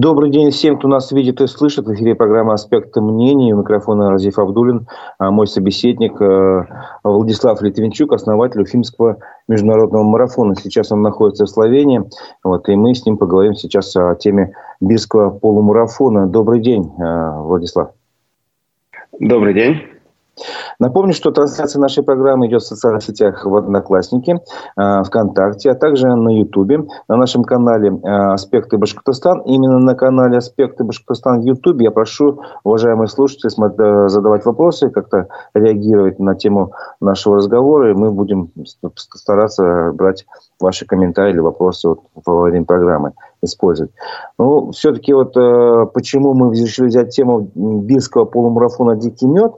Добрый 0.00 0.30
день 0.30 0.50
всем, 0.50 0.78
кто 0.78 0.88
нас 0.88 1.12
видит 1.12 1.42
и 1.42 1.46
слышит. 1.46 1.84
В 1.84 1.92
эфире 1.92 2.14
программа 2.14 2.54
«Аспекты 2.54 3.02
мнений». 3.02 3.52
У 3.52 3.58
микрофона 3.58 4.08
Разиф 4.08 4.38
Абдулин, 4.38 4.88
а 5.18 5.30
мой 5.30 5.46
собеседник 5.46 6.18
э, 6.22 6.64
Владислав 7.04 7.60
Литвинчук, 7.60 8.14
основатель 8.14 8.62
Уфимского 8.62 9.18
международного 9.46 10.02
марафона. 10.02 10.54
Сейчас 10.54 10.90
он 10.90 11.02
находится 11.02 11.44
в 11.44 11.50
Словении, 11.50 12.02
вот, 12.42 12.66
и 12.70 12.76
мы 12.76 12.94
с 12.94 13.04
ним 13.04 13.18
поговорим 13.18 13.54
сейчас 13.54 13.94
о 13.94 14.14
теме 14.14 14.54
Бирского 14.80 15.38
полумарафона. 15.38 16.26
Добрый 16.26 16.60
день, 16.60 16.90
э, 16.98 17.42
Владислав. 17.42 17.90
Добрый 19.18 19.52
день. 19.52 19.99
Напомню, 20.78 21.12
что 21.12 21.30
трансляция 21.30 21.80
нашей 21.80 22.02
программы 22.02 22.46
идет 22.46 22.62
в 22.62 22.66
социальных 22.66 23.02
сетях 23.02 23.44
в 23.44 23.54
Одноклассники, 23.54 24.40
э, 24.76 25.02
ВКонтакте, 25.04 25.70
а 25.70 25.74
также 25.74 26.08
на 26.08 26.30
Ютубе, 26.30 26.86
на 27.08 27.16
нашем 27.16 27.44
канале 27.44 27.90
э, 27.90 28.08
«Аспекты 28.08 28.78
Башкортостан». 28.78 29.42
Именно 29.42 29.78
на 29.78 29.94
канале 29.94 30.38
«Аспекты 30.38 30.84
Башкортостан» 30.84 31.40
в 31.40 31.44
Ютубе 31.44 31.84
я 31.84 31.90
прошу, 31.90 32.40
уважаемые 32.64 33.08
слушатели, 33.08 33.50
э, 33.50 34.08
задавать 34.08 34.44
вопросы, 34.44 34.90
как-то 34.90 35.28
реагировать 35.54 36.18
на 36.18 36.34
тему 36.34 36.72
нашего 37.00 37.36
разговора, 37.36 37.90
и 37.90 37.94
мы 37.94 38.10
будем 38.10 38.50
стараться 38.96 39.92
брать 39.92 40.26
ваши 40.60 40.86
комментарии 40.86 41.32
или 41.32 41.40
вопросы 41.40 41.94
во 42.14 42.42
время 42.42 42.64
программы 42.64 43.12
использовать. 43.42 43.92
Ну, 44.38 44.70
все-таки 44.72 45.12
вот 45.14 45.34
почему 45.92 46.34
мы 46.34 46.54
решили 46.54 46.88
взять 46.88 47.10
тему 47.10 47.50
бирского 47.54 48.24
полумарафона 48.24 48.96
«Дикий 48.96 49.26
мед», 49.26 49.52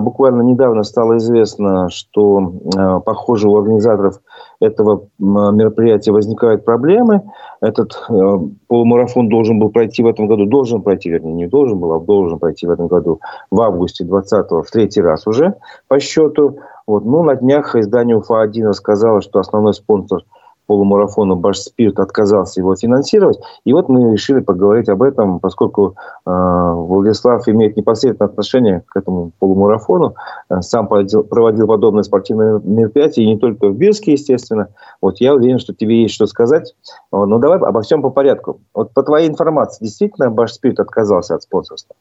буквально 0.00 0.42
недавно 0.42 0.82
стало 0.82 1.18
известно, 1.18 1.88
что, 1.90 2.52
э, 2.76 3.00
похоже, 3.04 3.48
у 3.48 3.56
организаторов 3.56 4.20
этого 4.60 5.08
мероприятия 5.18 6.12
возникают 6.12 6.64
проблемы. 6.64 7.22
Этот 7.60 7.92
э, 8.08 8.38
полумарафон 8.68 9.28
должен 9.28 9.58
был 9.58 9.70
пройти 9.70 10.02
в 10.02 10.06
этом 10.06 10.26
году, 10.26 10.46
должен 10.46 10.82
пройти, 10.82 11.10
вернее, 11.10 11.34
не 11.34 11.46
должен 11.46 11.78
был, 11.78 11.92
а 11.92 12.00
должен 12.00 12.38
пройти 12.38 12.66
в 12.66 12.70
этом 12.70 12.88
году 12.88 13.20
в 13.50 13.60
августе 13.60 14.04
20-го, 14.04 14.62
в 14.62 14.70
третий 14.70 15.00
раз 15.00 15.26
уже 15.26 15.54
по 15.88 16.00
счету. 16.00 16.58
Вот. 16.86 17.04
Ну, 17.04 17.22
на 17.22 17.36
днях 17.36 17.76
издание 17.76 18.16
УФА-1 18.16 18.66
рассказало, 18.66 19.20
что 19.22 19.38
основной 19.38 19.74
спонсор– 19.74 20.22
полумарафона 20.66 21.34
Башспирт 21.34 21.98
отказался 21.98 22.60
его 22.60 22.74
финансировать. 22.76 23.38
И 23.64 23.72
вот 23.72 23.88
мы 23.88 24.12
решили 24.12 24.40
поговорить 24.40 24.88
об 24.88 25.02
этом, 25.02 25.40
поскольку 25.40 25.96
э, 26.26 26.30
Владислав 26.30 27.46
имеет 27.48 27.76
непосредственное 27.76 28.30
отношение 28.30 28.82
к 28.86 28.96
этому 28.96 29.32
полумарафону, 29.38 30.14
э, 30.50 30.60
сам 30.60 30.88
проводил, 30.88 31.24
проводил 31.24 31.66
подобные 31.66 32.04
спортивные 32.04 32.60
мероприятия, 32.64 33.22
и 33.22 33.32
не 33.32 33.38
только 33.38 33.68
в 33.68 33.76
Бирске, 33.76 34.12
естественно. 34.12 34.68
Вот 35.00 35.20
я 35.20 35.34
уверен, 35.34 35.58
что 35.58 35.74
тебе 35.74 36.02
есть 36.02 36.14
что 36.14 36.26
сказать. 36.26 36.74
Вот, 37.10 37.26
но 37.26 37.38
давай 37.38 37.58
обо 37.58 37.82
всем 37.82 38.02
по 38.02 38.10
порядку. 38.10 38.60
Вот 38.72 38.92
по 38.92 39.02
твоей 39.02 39.28
информации, 39.28 39.84
действительно 39.84 40.30
Башспирт 40.30 40.80
отказался 40.80 41.34
от 41.34 41.42
спонсорства? 41.42 41.94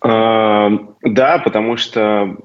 А, 0.00 0.70
да, 1.02 1.38
потому 1.38 1.76
что 1.76 2.36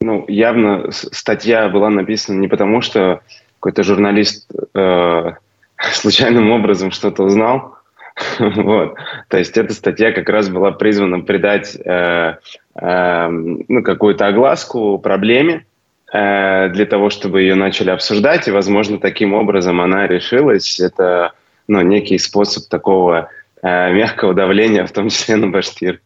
ну, 0.00 0.24
явно 0.28 0.90
статья 0.90 1.68
была 1.68 1.90
написана 1.90 2.38
не 2.38 2.48
потому, 2.48 2.80
что 2.80 3.20
какой-то 3.64 3.82
журналист 3.82 4.46
э, 4.74 5.32
случайным 5.94 6.50
образом 6.50 6.90
что-то 6.90 7.22
узнал. 7.22 7.78
вот. 8.38 8.94
То 9.28 9.38
есть 9.38 9.56
эта 9.56 9.72
статья 9.72 10.12
как 10.12 10.28
раз 10.28 10.50
была 10.50 10.70
призвана 10.70 11.20
придать 11.20 11.74
э, 11.74 12.36
э, 12.74 13.28
ну, 13.28 13.82
какую-то 13.82 14.26
огласку 14.26 14.98
проблеме, 14.98 15.64
э, 16.12 16.68
для 16.68 16.84
того, 16.84 17.08
чтобы 17.08 17.40
ее 17.40 17.54
начали 17.54 17.88
обсуждать, 17.88 18.46
и, 18.48 18.50
возможно, 18.50 18.98
таким 18.98 19.32
образом 19.32 19.80
она 19.80 20.06
решилась. 20.06 20.78
Это 20.78 21.32
ну, 21.66 21.80
некий 21.80 22.18
способ 22.18 22.68
такого 22.68 23.30
э, 23.62 23.92
мягкого 23.94 24.34
давления, 24.34 24.84
в 24.84 24.92
том 24.92 25.08
числе 25.08 25.36
на 25.36 25.48
Башкир. 25.48 26.02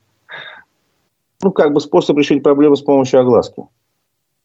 Ну, 1.43 1.51
как 1.51 1.73
бы 1.73 1.81
способ 1.81 2.17
решить 2.19 2.45
проблему 2.45 2.77
с 2.77 2.83
помощью 2.83 3.19
огласки. 3.19 3.65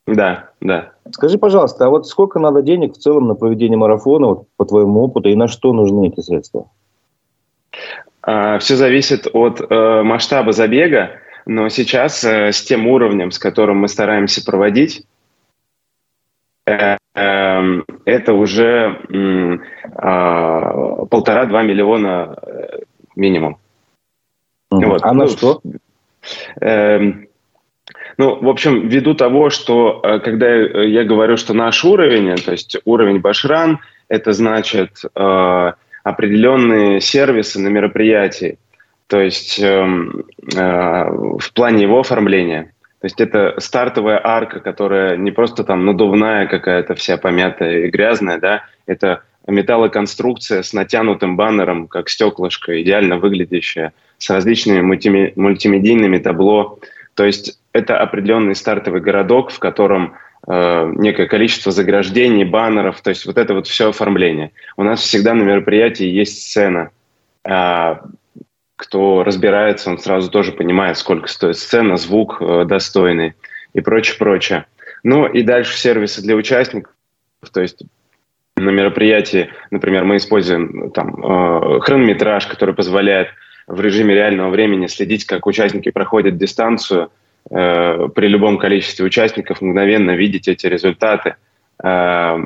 Да, 0.05 0.49
да. 0.59 0.91
Скажи, 1.11 1.37
пожалуйста, 1.37 1.85
а 1.85 1.89
вот 1.89 2.07
сколько 2.07 2.39
надо 2.39 2.61
денег 2.61 2.93
в 2.93 2.97
целом 2.97 3.27
на 3.27 3.35
проведение 3.35 3.77
марафона, 3.77 4.27
вот, 4.27 4.47
по 4.57 4.65
твоему 4.65 5.01
опыту, 5.01 5.29
и 5.29 5.35
на 5.35 5.47
что 5.47 5.71
нужны 5.73 6.07
эти 6.09 6.19
средства? 6.19 6.69
А, 8.21 8.59
все 8.59 8.75
зависит 8.75 9.27
от 9.31 9.61
э, 9.61 10.03
масштаба 10.03 10.51
забега, 10.51 11.11
но 11.45 11.69
сейчас 11.69 12.23
э, 12.23 12.51
с 12.51 12.61
тем 12.63 12.87
уровнем, 12.87 13.31
с 13.31 13.39
которым 13.39 13.77
мы 13.79 13.87
стараемся 13.87 14.43
проводить, 14.45 15.05
э, 16.65 16.97
э, 17.15 17.61
это 18.05 18.33
уже 18.33 18.99
э, 19.09 19.57
полтора-два 21.09 21.63
миллиона 21.63 22.37
э, 22.41 22.79
минимум. 23.15 23.57
Mm. 24.73 24.85
Вот. 24.85 25.03
А 25.03 25.13
на 25.13 25.25
ну, 25.25 25.27
что? 25.29 25.61
Э, 26.61 26.99
ну, 28.17 28.39
в 28.39 28.47
общем, 28.47 28.87
ввиду 28.87 29.13
того, 29.13 29.49
что 29.49 30.01
э, 30.03 30.19
когда 30.19 30.47
я 30.53 31.03
говорю, 31.03 31.37
что 31.37 31.53
наш 31.53 31.83
уровень, 31.83 32.35
то 32.35 32.51
есть 32.51 32.77
уровень 32.85 33.19
Башран, 33.19 33.79
это 34.07 34.33
значит 34.33 35.01
э, 35.15 35.71
определенные 36.03 37.01
сервисы 37.01 37.59
на 37.59 37.69
мероприятии, 37.69 38.59
то 39.07 39.19
есть 39.19 39.59
э, 39.59 39.65
э, 39.65 40.55
в 40.55 41.53
плане 41.53 41.83
его 41.83 41.99
оформления. 41.99 42.73
То 43.01 43.05
есть 43.05 43.19
это 43.19 43.55
стартовая 43.57 44.21
арка, 44.23 44.59
которая 44.59 45.17
не 45.17 45.31
просто 45.31 45.63
там 45.63 45.85
надувная 45.85 46.47
какая-то 46.47 46.95
вся 46.95 47.17
помятая 47.17 47.85
и 47.85 47.89
грязная, 47.89 48.39
да, 48.39 48.63
это 48.85 49.23
металлоконструкция 49.45 50.63
с 50.63 50.71
натянутым 50.71 51.35
баннером, 51.35 51.87
как 51.87 52.09
стеклышко, 52.09 52.81
идеально 52.81 53.17
выглядящая, 53.17 53.91
с 54.17 54.29
различными 54.29 54.81
мультимедийными 54.81 56.17
табло. 56.17 56.79
То 57.13 57.25
есть 57.25 57.59
это 57.73 57.97
определенный 57.97 58.55
стартовый 58.55 59.01
городок, 59.01 59.51
в 59.51 59.59
котором 59.59 60.15
э, 60.47 60.91
некое 60.95 61.27
количество 61.27 61.71
заграждений, 61.71 62.45
баннеров, 62.45 63.01
то 63.01 63.09
есть 63.09 63.25
вот 63.25 63.37
это 63.37 63.55
вот 63.55 63.67
все 63.67 63.89
оформление. 63.89 64.51
У 64.77 64.83
нас 64.83 65.01
всегда 65.01 65.33
на 65.33 65.41
мероприятии 65.41 66.05
есть 66.05 66.43
сцена. 66.43 66.91
Э, 67.43 67.95
кто 68.75 69.23
разбирается, 69.23 69.89
он 69.89 69.97
сразу 69.97 70.29
тоже 70.29 70.51
понимает, 70.51 70.97
сколько 70.97 71.27
стоит 71.27 71.57
сцена, 71.57 71.97
звук 71.97 72.37
э, 72.41 72.65
достойный 72.65 73.33
и 73.73 73.81
прочее, 73.81 74.17
прочее. 74.17 74.65
Ну 75.03 75.25
и 75.25 75.41
дальше 75.41 75.77
сервисы 75.77 76.21
для 76.21 76.35
участников, 76.35 76.93
то 77.51 77.61
есть 77.61 77.81
на 78.55 78.69
мероприятии, 78.69 79.49
например, 79.71 80.05
мы 80.05 80.17
используем 80.17 80.91
там 80.91 81.15
э, 81.15 81.79
хронометраж, 81.79 82.45
который 82.45 82.75
позволяет 82.75 83.29
в 83.65 83.81
режиме 83.81 84.13
реального 84.13 84.51
времени 84.51 84.85
следить, 84.85 85.25
как 85.25 85.47
участники 85.47 85.89
проходят 85.89 86.37
дистанцию– 86.37 87.09
при 87.49 88.27
любом 88.27 88.57
количестве 88.57 89.05
участников 89.05 89.61
мгновенно 89.61 90.11
видеть 90.11 90.47
эти 90.47 90.67
результаты. 90.67 91.35
Э, 91.83 92.37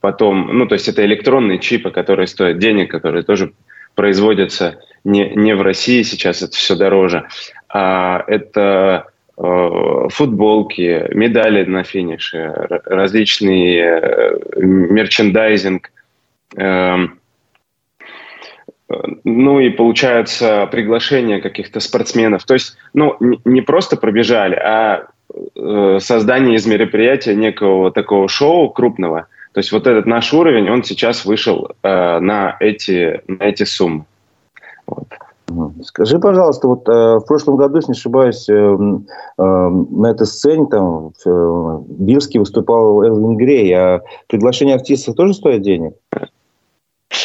потом, 0.00 0.56
ну, 0.56 0.66
то 0.66 0.74
есть 0.74 0.88
это 0.88 1.04
электронные 1.04 1.58
чипы, 1.58 1.90
которые 1.90 2.26
стоят 2.26 2.58
денег, 2.58 2.90
которые 2.90 3.22
тоже 3.22 3.52
производятся 3.94 4.78
не, 5.04 5.30
не 5.34 5.54
в 5.54 5.62
России 5.62 6.02
сейчас, 6.02 6.42
это 6.42 6.56
все 6.56 6.76
дороже. 6.76 7.26
А 7.68 8.22
это 8.26 9.06
э, 9.36 10.08
футболки, 10.10 11.06
медали 11.12 11.64
на 11.64 11.82
финише, 11.82 12.52
различный 12.84 13.80
мерчендайзинг, 14.56 15.90
эм, 16.56 17.18
ну 19.24 19.60
и 19.60 19.70
получается 19.70 20.68
приглашение 20.70 21.40
каких-то 21.40 21.80
спортсменов. 21.80 22.44
То 22.44 22.54
есть, 22.54 22.76
ну, 22.94 23.16
не 23.44 23.60
просто 23.60 23.96
пробежали, 23.96 24.54
а 24.54 25.06
э, 25.56 25.98
создание 26.00 26.56
из 26.56 26.66
мероприятия 26.66 27.34
некого 27.34 27.90
такого 27.90 28.28
шоу 28.28 28.70
крупного. 28.70 29.26
То 29.52 29.58
есть 29.58 29.72
вот 29.72 29.86
этот 29.86 30.06
наш 30.06 30.32
уровень, 30.32 30.70
он 30.70 30.84
сейчас 30.84 31.24
вышел 31.24 31.70
э, 31.82 32.18
на, 32.20 32.56
эти, 32.60 33.22
на 33.26 33.44
эти 33.44 33.64
суммы. 33.64 34.04
Вот. 34.86 35.08
Скажи, 35.84 36.18
пожалуйста, 36.18 36.68
вот 36.68 36.88
э, 36.88 37.16
в 37.16 37.24
прошлом 37.26 37.56
году, 37.56 37.76
если 37.76 37.92
не 37.92 37.96
ошибаюсь, 37.96 38.48
э, 38.48 38.52
э, 38.52 39.42
на 39.42 40.10
этой 40.10 40.26
сцене 40.26 40.66
там 40.66 41.12
в 41.24 41.26
э, 41.26 41.82
Бирске 41.88 42.40
выступал 42.40 43.02
Элвин 43.02 43.36
Грей, 43.36 43.72
а 43.72 44.02
приглашение 44.28 44.74
артистов 44.74 45.14
тоже 45.14 45.34
стоит 45.34 45.62
денег? 45.62 45.94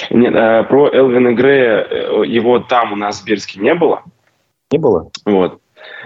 Нет, 0.10 0.34
а, 0.36 0.64
про 0.64 0.90
Элвина 0.90 1.34
Грея, 1.34 1.88
э, 1.90 2.24
его 2.26 2.60
там 2.60 2.94
у 2.94 2.96
нас 2.96 3.22
в 3.22 3.26
Бирске 3.26 3.60
не 3.60 3.74
было. 3.74 4.04
Не 4.72 4.78
было? 4.78 5.10
Вот, 5.26 5.60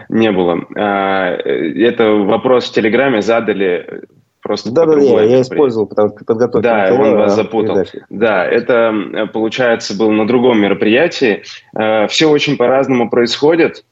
не 0.09 0.31
было. 0.31 0.65
А, 0.75 1.35
это 1.35 2.11
вопрос 2.11 2.69
в 2.69 2.73
Телеграме 2.73 3.21
задали 3.21 4.03
просто 4.41 4.71
да, 4.71 4.85
да, 4.85 4.99
я, 4.99 5.23
я 5.23 5.41
использовал, 5.41 5.87
потому 5.87 6.09
что 6.09 6.23
подготовил. 6.23 6.61
Да, 6.61 6.93
он 6.93 7.17
вас 7.17 7.35
запутал. 7.35 7.75
Передачи. 7.75 8.05
Да, 8.09 8.45
это, 8.45 9.27
получается, 9.33 9.97
было 9.97 10.11
на 10.11 10.27
другом 10.27 10.59
мероприятии. 10.59 11.43
Все 12.07 12.29
очень 12.29 12.55
по-разному 12.55 13.09
происходит. 13.09 13.83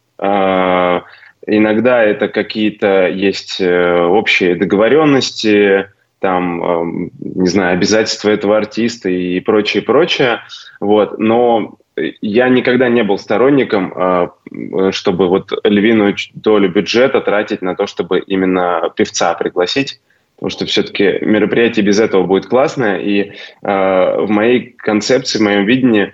Иногда 1.46 2.04
это 2.04 2.30
какие-то 2.30 3.08
есть 3.08 3.60
э, 3.60 4.02
общие 4.06 4.56
договоренности, 4.56 5.90
там, 6.24 7.10
не 7.20 7.50
знаю, 7.50 7.74
обязательства 7.74 8.30
этого 8.30 8.56
артиста 8.56 9.10
и 9.10 9.42
прочее, 9.42 9.84
прочее. 9.84 10.40
Вот. 10.80 11.20
Но 11.20 11.76
я 12.22 12.48
никогда 12.48 12.88
не 12.88 13.04
был 13.04 13.18
сторонником, 13.18 13.94
э, 13.94 14.92
чтобы 14.92 15.28
вот 15.28 15.52
львиную 15.66 16.16
долю 16.34 16.70
бюджета 16.70 17.20
тратить 17.20 17.62
на 17.62 17.76
то, 17.76 17.88
чтобы 17.88 18.20
именно 18.20 18.90
певца 18.96 19.34
пригласить 19.34 20.00
потому 20.38 20.50
что 20.50 20.66
все-таки 20.66 21.20
мероприятие 21.22 21.86
без 21.86 22.00
этого 22.00 22.24
будет 22.24 22.48
классное. 22.48 23.00
И 23.00 23.20
э, 23.22 23.32
в 23.62 24.30
моей 24.30 24.76
концепции, 24.78 25.40
в 25.40 25.42
моем 25.42 25.66
видении 25.66 26.14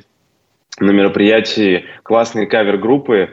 на 0.80 0.92
мероприятии 0.92 1.86
классные 2.04 2.46
кавер-группы 2.48 3.30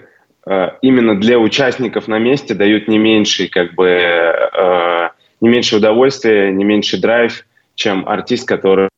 э, 0.47 0.69
именно 0.83 1.19
для 1.19 1.39
участников 1.39 2.07
на 2.07 2.19
месте 2.19 2.55
дают 2.55 2.87
не 2.87 2.99
меньший, 2.99 3.49
как 3.49 3.75
бы, 3.75 3.89
э, 3.89 5.09
не 5.47 5.53
меньше 5.53 5.77
удовольствия, 5.77 6.51
не 6.51 6.65
меньше 6.65 7.01
драйв, 7.01 7.47
чем 7.77 8.09
артист, 8.09 8.49
который 8.49 8.89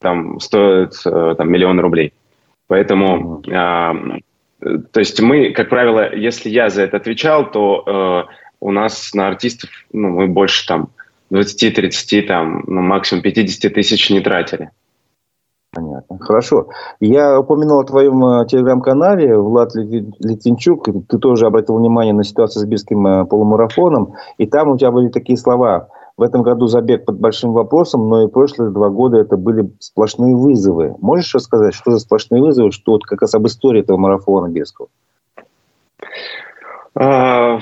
там 0.00 0.40
стоит 0.40 0.94
э, 1.04 1.34
там, 1.36 1.52
миллион 1.52 1.78
рублей. 1.80 2.14
Поэтому, 2.66 3.42
э, 3.46 4.20
то 4.92 5.00
есть 5.00 5.20
мы, 5.20 5.50
как 5.50 5.68
правило, 5.68 6.14
если 6.14 6.48
я 6.48 6.70
за 6.70 6.82
это 6.82 6.96
отвечал, 6.96 7.50
то 7.50 7.84
э, 7.86 8.32
у 8.60 8.72
нас 8.72 9.12
на 9.12 9.28
артистов, 9.28 9.68
ну, 9.92 10.08
мы 10.08 10.28
больше 10.28 10.66
там 10.66 10.88
20-30, 11.30 12.22
там, 12.22 12.64
ну, 12.66 12.80
максимум 12.80 13.22
50 13.22 13.74
тысяч 13.74 14.08
не 14.08 14.20
тратили. 14.20 14.70
Понятно. 15.72 16.18
Хорошо. 16.18 16.66
Я 16.98 17.38
упомянул 17.38 17.78
о 17.78 17.84
твоем 17.84 18.24
э, 18.24 18.46
телеграм-канале 18.46 19.38
Влад 19.38 19.72
Литвинчук. 19.74 20.88
Ты 21.08 21.18
тоже 21.18 21.46
обратил 21.46 21.76
внимание 21.76 22.12
на 22.12 22.24
ситуацию 22.24 22.62
с 22.62 22.64
Бирским 22.66 23.06
э, 23.06 23.24
полумарафоном. 23.24 24.14
И 24.38 24.46
там 24.46 24.70
у 24.70 24.76
тебя 24.76 24.90
были 24.90 25.08
такие 25.08 25.38
слова. 25.38 25.88
В 26.16 26.22
этом 26.22 26.42
году 26.42 26.66
забег 26.66 27.04
под 27.04 27.20
большим 27.20 27.52
вопросом, 27.52 28.08
но 28.08 28.24
и 28.24 28.28
прошлые 28.28 28.72
два 28.72 28.90
года 28.90 29.18
это 29.18 29.36
были 29.36 29.70
сплошные 29.78 30.34
вызовы. 30.34 30.96
Можешь 30.98 31.34
рассказать, 31.34 31.72
что 31.72 31.92
за 31.92 32.00
сплошные 32.00 32.42
вызовы, 32.42 32.72
что 32.72 32.92
вот 32.92 33.04
как 33.04 33.22
раз 33.22 33.34
об 33.34 33.46
истории 33.46 33.80
этого 33.80 33.96
марафона 33.96 34.48
Бирского? 34.48 34.88
А, 36.94 37.60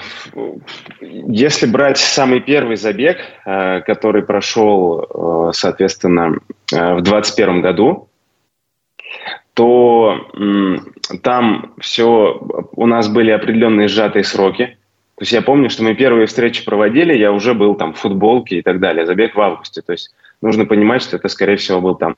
если 1.01 1.67
брать 1.67 1.99
самый 1.99 2.41
первый 2.41 2.77
забег, 2.77 3.19
а, 3.45 3.81
который 3.81 4.23
прошел, 4.23 5.07
а, 5.49 5.53
соответственно, 5.53 6.39
в 6.71 7.03
2021 7.03 7.61
году, 7.61 8.09
то 9.55 10.31
там 11.23 11.75
все, 11.81 12.41
у 12.73 12.87
нас 12.87 13.09
были 13.09 13.33
определенные 13.33 13.89
сжатые 13.89 14.23
сроки. 14.23 14.79
То 15.17 15.23
есть 15.23 15.33
я 15.33 15.43
помню, 15.43 15.69
что 15.69 15.83
мы 15.83 15.95
первые 15.97 16.27
встречи 16.27 16.65
проводили, 16.65 17.13
я 17.17 17.33
уже 17.33 17.55
был 17.55 17.75
там 17.75 17.93
в 17.93 17.99
футболке 17.99 18.59
и 18.59 18.63
так 18.63 18.79
далее. 18.79 19.05
Забег 19.05 19.35
в 19.35 19.41
августе. 19.41 19.83
То 19.83 19.93
есть 19.93 20.15
нужно 20.43 20.65
понимать, 20.65 21.03
что 21.03 21.17
это, 21.17 21.27
скорее 21.27 21.57
всего, 21.57 21.81
был 21.81 21.97
там 21.97 22.15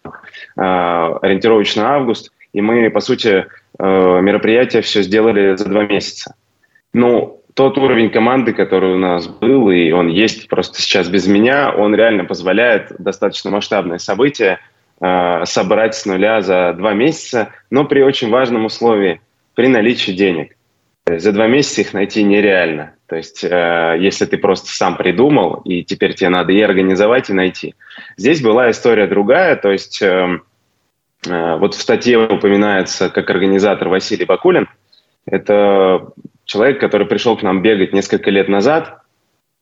ориентировочно 0.56 1.94
август. 1.94 2.30
И 2.52 2.60
мы, 2.60 2.90
по 2.90 3.00
сути, 3.00 3.46
мероприятие 3.78 4.82
все 4.82 5.02
сделали 5.02 5.56
за 5.56 5.66
два 5.66 5.86
месяца. 5.86 6.34
Ну, 6.92 7.42
тот 7.54 7.78
уровень 7.78 8.10
команды, 8.10 8.52
который 8.52 8.94
у 8.94 8.98
нас 8.98 9.28
был, 9.28 9.70
и 9.70 9.90
он 9.90 10.08
есть 10.08 10.48
просто 10.48 10.80
сейчас 10.80 11.08
без 11.08 11.26
меня, 11.26 11.70
он 11.70 11.94
реально 11.94 12.24
позволяет 12.24 12.92
достаточно 12.98 13.50
масштабное 13.50 13.98
событие 13.98 14.58
э, 15.00 15.44
собрать 15.44 15.94
с 15.94 16.06
нуля 16.06 16.40
за 16.40 16.72
два 16.72 16.94
месяца, 16.94 17.50
но 17.70 17.84
при 17.84 18.02
очень 18.02 18.30
важном 18.30 18.64
условии, 18.64 19.20
при 19.54 19.68
наличии 19.68 20.12
денег. 20.12 20.56
За 21.06 21.32
два 21.32 21.48
месяца 21.48 21.80
их 21.80 21.92
найти 21.92 22.22
нереально. 22.22 22.94
То 23.06 23.16
есть, 23.16 23.42
э, 23.42 23.96
если 23.98 24.24
ты 24.26 24.38
просто 24.38 24.68
сам 24.68 24.96
придумал, 24.96 25.62
и 25.64 25.82
теперь 25.82 26.14
тебе 26.14 26.28
надо 26.28 26.52
и 26.52 26.60
организовать, 26.60 27.30
и 27.30 27.32
найти. 27.32 27.74
Здесь 28.16 28.40
была 28.40 28.70
история 28.70 29.08
другая, 29.08 29.56
то 29.56 29.70
есть 29.70 30.00
э, 30.00 30.40
э, 31.26 31.56
вот 31.56 31.74
в 31.74 31.80
статье 31.80 32.18
упоминается 32.18 33.10
как 33.10 33.28
организатор 33.30 33.88
Василий 33.88 34.24
Бакулин. 34.24 34.68
Это 35.26 36.12
человек, 36.50 36.80
который 36.80 37.06
пришел 37.06 37.36
к 37.36 37.42
нам 37.42 37.62
бегать 37.62 37.92
несколько 37.92 38.30
лет 38.30 38.48
назад, 38.48 39.02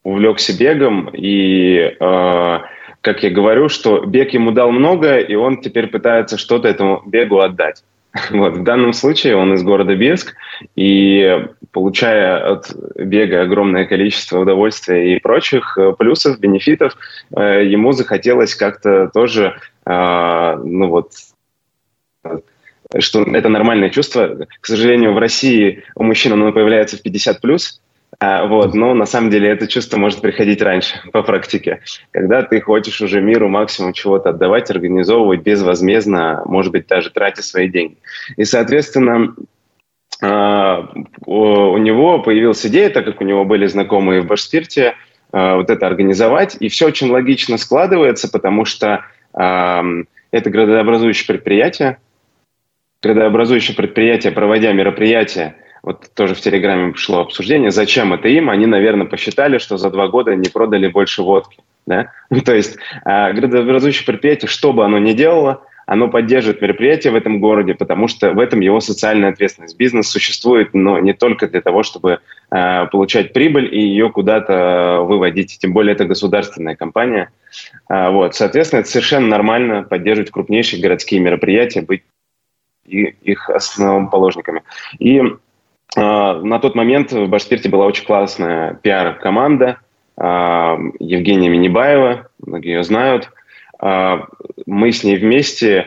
увлекся 0.05 0.59
бегом, 0.59 1.11
и, 1.13 1.97
э, 2.01 2.59
как 3.03 3.23
я 3.23 3.31
говорю, 3.31 3.69
что 3.69 4.07
бег 4.07 4.33
ему 4.33 4.53
дал 4.53 4.71
много, 4.71 5.19
и 5.19 5.35
он 5.35 5.61
теперь 5.61 5.89
пытается 5.89 6.39
что-то 6.39 6.67
этому 6.67 7.03
бегу 7.05 7.41
отдать. 7.41 7.85
Вот, 8.31 8.57
в 8.57 8.63
данном 8.63 8.95
случае 8.95 9.37
он 9.37 9.53
из 9.53 9.63
города 9.63 9.95
Бирск, 9.95 10.35
и 10.77 11.47
получая 11.73 12.53
от 12.53 12.75
бега 12.97 13.43
огромное 13.43 13.85
количество 13.85 14.41
удовольствия 14.41 15.15
и 15.15 15.21
прочих 15.21 15.77
э, 15.77 15.93
плюсов, 15.93 16.41
бенефитов, 16.41 16.97
э, 17.37 17.67
ему 17.67 17.93
захотелось 17.93 18.55
как-то 18.55 19.11
тоже, 19.13 19.61
э, 19.85 20.57
ну 20.65 20.89
вот, 20.89 21.13
что 22.99 23.23
это 23.23 23.49
нормальное 23.49 23.91
чувство. 23.91 24.47
К 24.61 24.67
сожалению, 24.67 25.13
в 25.13 25.19
России 25.19 25.85
у 25.95 26.03
мужчин 26.03 26.33
оно 26.33 26.53
появляется 26.53 26.97
в 26.97 27.03
50 27.03 27.41
плюс, 27.41 27.81
а, 28.21 28.47
вот, 28.47 28.75
но 28.75 28.95
на 28.95 29.07
самом 29.07 29.31
деле 29.31 29.49
это 29.49 29.69
чувство 29.69 29.99
может 29.99 30.21
приходить 30.21 30.63
раньше 30.63 30.97
по 31.13 31.23
практике, 31.23 31.81
когда 32.11 32.43
ты 32.43 32.61
хочешь 32.61 33.01
уже 33.01 33.21
миру 33.21 33.49
максимум 33.49 33.93
чего-то 33.93 34.31
отдавать, 34.31 34.71
организовывать 34.71 35.43
безвозмездно, 35.43 36.43
может 36.47 36.73
быть, 36.73 36.87
даже 36.87 37.11
тратя 37.11 37.43
свои 37.43 37.69
деньги. 37.69 37.97
И, 38.37 38.45
соответственно, 38.45 39.35
а, 40.21 40.89
у 41.27 41.79
него 41.79 42.21
появилась 42.21 42.65
идея, 42.67 42.91
так 42.91 43.05
как 43.05 43.21
у 43.21 43.25
него 43.25 43.45
были 43.45 43.67
знакомые 43.67 44.23
в 44.23 44.27
Башспирте, 44.27 44.95
а, 45.31 45.57
вот 45.57 45.71
это 45.71 45.87
организовать, 45.87 46.57
и 46.59 46.69
все 46.69 46.87
очень 46.87 47.11
логично 47.11 47.59
складывается, 47.59 48.29
потому 48.31 48.65
что 48.65 49.05
это 49.35 50.51
градообразующее 50.51 51.27
предприятие, 51.27 51.99
градообразующие 53.03 53.77
предприятия, 53.77 54.31
проводя 54.31 54.73
мероприятия, 54.73 55.57
вот 55.83 56.11
тоже 56.15 56.35
в 56.35 56.41
Телеграме 56.41 56.93
пришло 56.93 57.21
обсуждение, 57.21 57.71
зачем 57.71 58.13
это 58.13 58.29
им, 58.29 58.51
они, 58.51 58.67
наверное, 58.67 59.07
посчитали, 59.07 59.59
что 59.59 59.77
за 59.77 59.91
два 59.91 60.09
года 60.09 60.35
не 60.35 60.49
продали 60.49 60.89
больше 60.89 61.23
водки. 61.23 61.61
Да? 61.87 62.13
То 62.45 62.55
есть 62.55 62.77
а, 63.05 63.33
градообразующее 63.33 64.05
предприятие, 64.05 64.49
что 64.49 64.73
бы 64.73 64.85
оно 64.85 64.99
ни 64.99 65.13
делало, 65.13 65.63
оно 65.87 66.09
поддерживает 66.09 66.61
мероприятие 66.61 67.15
в 67.15 67.17
этом 67.17 67.41
городе, 67.41 67.75
потому 67.75 68.09
что 68.09 68.33
в 68.33 68.41
этом 68.41 68.61
его 68.61 68.79
социальная 68.79 69.31
ответственность. 69.31 69.79
Бизнес 69.79 70.11
существует, 70.11 70.75
но 70.75 70.99
не 70.99 71.15
только 71.15 71.49
для 71.49 71.63
того, 71.63 71.83
чтобы 71.83 72.19
э, 72.51 72.87
получать 72.93 73.33
прибыль 73.33 73.75
и 73.75 73.81
ее 73.81 74.11
куда-то 74.11 74.99
выводить. 75.01 75.57
Тем 75.59 75.73
более 75.73 75.95
это 75.95 76.05
государственная 76.05 76.77
компания. 76.77 77.31
Э, 77.89 78.11
вот, 78.11 78.35
соответственно, 78.35 78.81
это 78.81 78.91
совершенно 78.91 79.29
нормально 79.29 79.83
поддерживать 79.83 80.31
крупнейшие 80.31 80.83
городские 80.83 81.23
мероприятия, 81.23 81.81
быть 81.81 82.03
их 82.89 83.51
основоположниками. 83.51 84.63
И 84.99 85.19
э, 85.19 85.31
на 85.97 86.59
тот 86.59 86.75
момент 86.75 87.13
в 87.13 87.27
Башспирте 87.29 87.69
была 87.69 87.87
очень 87.87 88.05
классная 88.05 88.75
пиар-команда 88.75 89.79
э, 90.17 90.23
Евгения 90.99 91.49
Минибаева, 91.49 92.29
многие 92.45 92.75
ее 92.75 92.85
знают. 92.85 93.31
Э, 93.81 94.21
мы 94.67 94.93
с 94.93 95.05
ней 95.05 95.17
вместе 95.17 95.87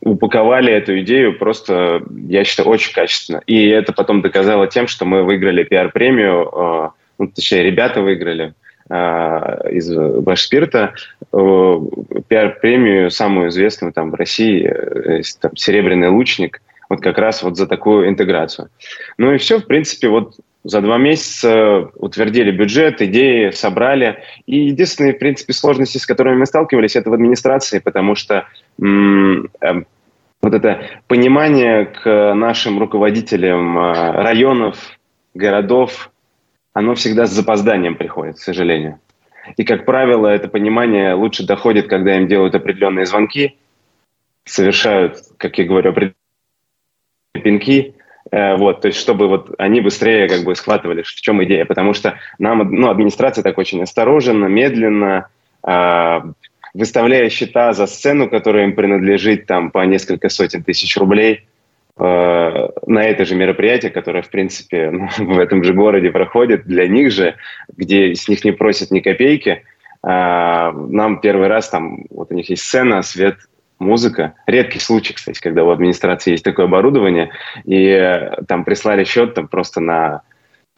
упаковали 0.00 0.72
эту 0.72 1.00
идею 1.00 1.36
просто, 1.36 2.02
я 2.28 2.44
считаю, 2.44 2.68
очень 2.68 2.94
качественно. 2.94 3.42
И 3.46 3.66
это 3.66 3.92
потом 3.92 4.22
доказало 4.22 4.68
тем, 4.68 4.86
что 4.86 5.04
мы 5.04 5.24
выиграли 5.24 5.64
пиар-премию, 5.64 6.92
ну, 7.18 7.26
точнее, 7.26 7.64
ребята 7.64 8.02
выиграли 8.02 8.54
из 8.88 9.92
Башспирта 10.22 10.94
пиар-премию 11.32 13.10
самую 13.10 13.48
известную 13.48 13.92
там 13.92 14.10
в 14.10 14.14
России, 14.14 14.66
э, 14.66 15.22
там, 15.40 15.56
«Серебряный 15.56 16.08
лучник», 16.08 16.60
вот 16.88 17.00
как 17.00 17.16
раз 17.16 17.42
вот 17.42 17.56
за 17.56 17.66
такую 17.66 18.08
интеграцию. 18.08 18.68
Ну 19.16 19.32
и 19.32 19.38
все, 19.38 19.58
в 19.58 19.66
принципе, 19.66 20.08
вот 20.08 20.36
за 20.62 20.82
два 20.82 20.98
месяца 20.98 21.90
утвердили 21.96 22.50
бюджет, 22.50 23.00
идеи 23.00 23.50
собрали. 23.50 24.22
И 24.46 24.66
единственные, 24.66 25.14
в 25.14 25.18
принципе, 25.18 25.54
сложности, 25.54 25.98
с 25.98 26.06
которыми 26.06 26.36
мы 26.36 26.46
сталкивались, 26.46 26.96
это 26.96 27.08
в 27.08 27.14
администрации, 27.14 27.78
потому 27.78 28.14
что 28.14 28.46
м- 28.78 29.48
э, 29.60 29.82
вот 30.42 30.54
это 30.54 30.82
понимание 31.08 31.86
к 31.86 32.34
нашим 32.34 32.78
руководителям 32.78 33.78
районов, 33.78 34.76
городов, 35.34 36.10
оно 36.74 36.94
всегда 36.94 37.26
с 37.26 37.30
запозданием 37.30 37.94
приходит, 37.94 38.36
к 38.36 38.40
сожалению. 38.40 38.98
И, 39.56 39.64
как 39.64 39.84
правило, 39.84 40.28
это 40.28 40.48
понимание 40.48 41.14
лучше 41.14 41.46
доходит, 41.46 41.88
когда 41.88 42.16
им 42.16 42.28
делают 42.28 42.54
определенные 42.54 43.06
звонки, 43.06 43.56
совершают, 44.44 45.18
как 45.36 45.58
я 45.58 45.64
говорю, 45.64 45.90
определенные 45.90 46.14
пинки, 47.42 47.94
э, 48.30 48.56
вот, 48.56 48.82
то 48.82 48.88
есть 48.88 48.98
чтобы 48.98 49.28
вот 49.28 49.50
они 49.58 49.80
быстрее 49.80 50.28
как 50.28 50.44
бы 50.44 50.54
схватывали, 50.54 51.02
в 51.02 51.08
чем 51.08 51.42
идея, 51.44 51.64
потому 51.64 51.94
что 51.94 52.18
нам, 52.38 52.58
ну, 52.58 52.90
администрация 52.90 53.42
так 53.42 53.58
очень 53.58 53.82
осторожно, 53.82 54.46
медленно, 54.46 55.28
э, 55.66 56.20
выставляя 56.74 57.28
счета 57.28 57.72
за 57.72 57.86
сцену, 57.86 58.28
которая 58.28 58.64
им 58.64 58.74
принадлежит 58.74 59.46
там 59.46 59.70
по 59.70 59.84
несколько 59.84 60.28
сотен 60.28 60.62
тысяч 60.62 60.96
рублей, 60.96 61.46
Э, 61.98 62.68
на 62.86 63.04
это 63.04 63.24
же 63.24 63.34
мероприятие, 63.34 63.90
которое, 63.90 64.22
в 64.22 64.30
принципе, 64.30 64.90
ну, 64.92 65.08
в 65.18 65.38
этом 65.38 65.62
же 65.64 65.74
городе 65.74 66.10
проходит, 66.10 66.64
для 66.64 66.88
них 66.88 67.12
же, 67.12 67.36
где 67.76 68.14
с 68.14 68.28
них 68.28 68.44
не 68.44 68.52
просят 68.52 68.90
ни 68.90 69.00
копейки, 69.00 69.50
э, 69.50 69.62
нам 70.02 71.20
первый 71.20 71.48
раз 71.48 71.68
там, 71.68 72.04
вот 72.10 72.30
у 72.30 72.34
них 72.34 72.48
есть 72.50 72.64
сцена, 72.64 73.02
свет, 73.02 73.36
музыка. 73.78 74.34
Редкий 74.46 74.78
случай, 74.78 75.12
кстати, 75.12 75.40
когда 75.40 75.64
у 75.64 75.70
администрации 75.70 76.32
есть 76.32 76.44
такое 76.44 76.66
оборудование, 76.66 77.30
и 77.64 77.86
э, 77.86 78.42
там 78.46 78.64
прислали 78.64 79.04
счет 79.04 79.34
там 79.34 79.48
просто 79.48 79.80
на, 79.80 80.22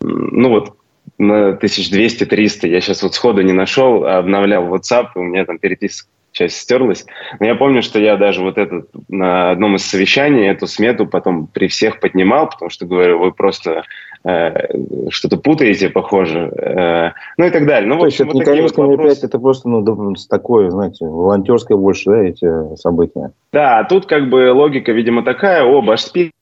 ну 0.01 0.49
вот, 0.49 0.77
на 1.19 1.51
1200-300. 1.51 2.67
Я 2.67 2.81
сейчас 2.81 3.03
вот 3.03 3.15
сходу 3.15 3.43
не 3.43 3.53
нашел, 3.53 4.05
обновлял 4.07 4.75
WhatsApp, 4.75 5.09
и 5.15 5.19
у 5.19 5.23
меня 5.23 5.45
там 5.45 5.59
переписка 5.59 6.09
часть 6.35 6.59
стерлась. 6.59 7.07
Но 7.41 7.47
я 7.47 7.55
помню, 7.55 7.81
что 7.81 7.99
я 7.99 8.17
даже 8.17 8.43
вот 8.43 8.59
этот 8.59 8.89
на 9.09 9.53
одном 9.53 9.77
из 9.77 9.87
совещаний 9.87 10.49
эту 10.49 10.67
смету 10.67 11.07
потом 11.07 11.47
при 11.47 11.69
всех 11.69 12.01
поднимал, 12.01 12.51
потому 12.51 12.71
что 12.71 12.87
говорю, 12.87 13.21
вы 13.21 13.33
просто 13.33 13.85
э, 14.25 15.09
что-то 15.11 15.39
путаете, 15.39 15.89
похоже, 15.89 16.53
э, 16.57 17.13
ну 17.39 17.47
и 17.47 17.51
так 17.51 17.67
далее. 17.67 17.89
Ну, 17.89 18.01
То 18.01 18.07
есть 18.07 18.21
это 18.21 18.33
вот 18.33 18.47
не 18.47 18.61
вот 18.61 18.77
мероприятие, 18.77 19.27
это 19.27 19.39
просто 19.39 19.69
ну, 19.69 20.15
такое, 20.29 20.71
знаете, 20.71 21.07
волонтерское 21.07 21.79
больше, 21.79 22.11
да, 22.11 22.23
эти 22.23 22.77
события? 22.77 23.31
Да, 23.53 23.79
а 23.79 23.85
тут 23.85 24.07
как 24.07 24.29
бы 24.29 24.53
логика, 24.53 24.93
видимо, 24.93 25.23
такая, 25.23 25.65
о, 25.65 25.81
Башспирт 25.83 26.33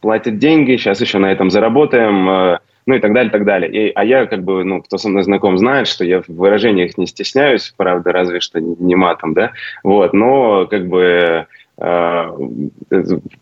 платит 0.00 0.38
деньги, 0.38 0.76
сейчас 0.76 1.00
еще 1.00 1.18
на 1.18 1.30
этом 1.30 1.50
заработаем, 1.50 2.28
э, 2.28 2.58
ну 2.88 2.94
и 2.94 3.00
так 3.00 3.12
далее, 3.12 3.30
так 3.30 3.44
далее. 3.44 3.70
И, 3.70 3.92
а 3.94 4.02
я 4.02 4.24
как 4.24 4.42
бы, 4.42 4.64
ну, 4.64 4.82
кто 4.82 4.96
со 4.96 5.10
мной 5.10 5.22
знаком, 5.22 5.58
знает, 5.58 5.86
что 5.88 6.06
я 6.06 6.22
в 6.22 6.28
выражениях 6.28 6.96
не 6.96 7.06
стесняюсь, 7.06 7.74
правда, 7.76 8.12
разве 8.12 8.40
что 8.40 8.62
не 8.62 8.94
матом, 8.94 9.34
да, 9.34 9.52
вот, 9.84 10.14
но 10.14 10.66
как 10.66 10.88
бы 10.88 11.46
э, 11.76 12.30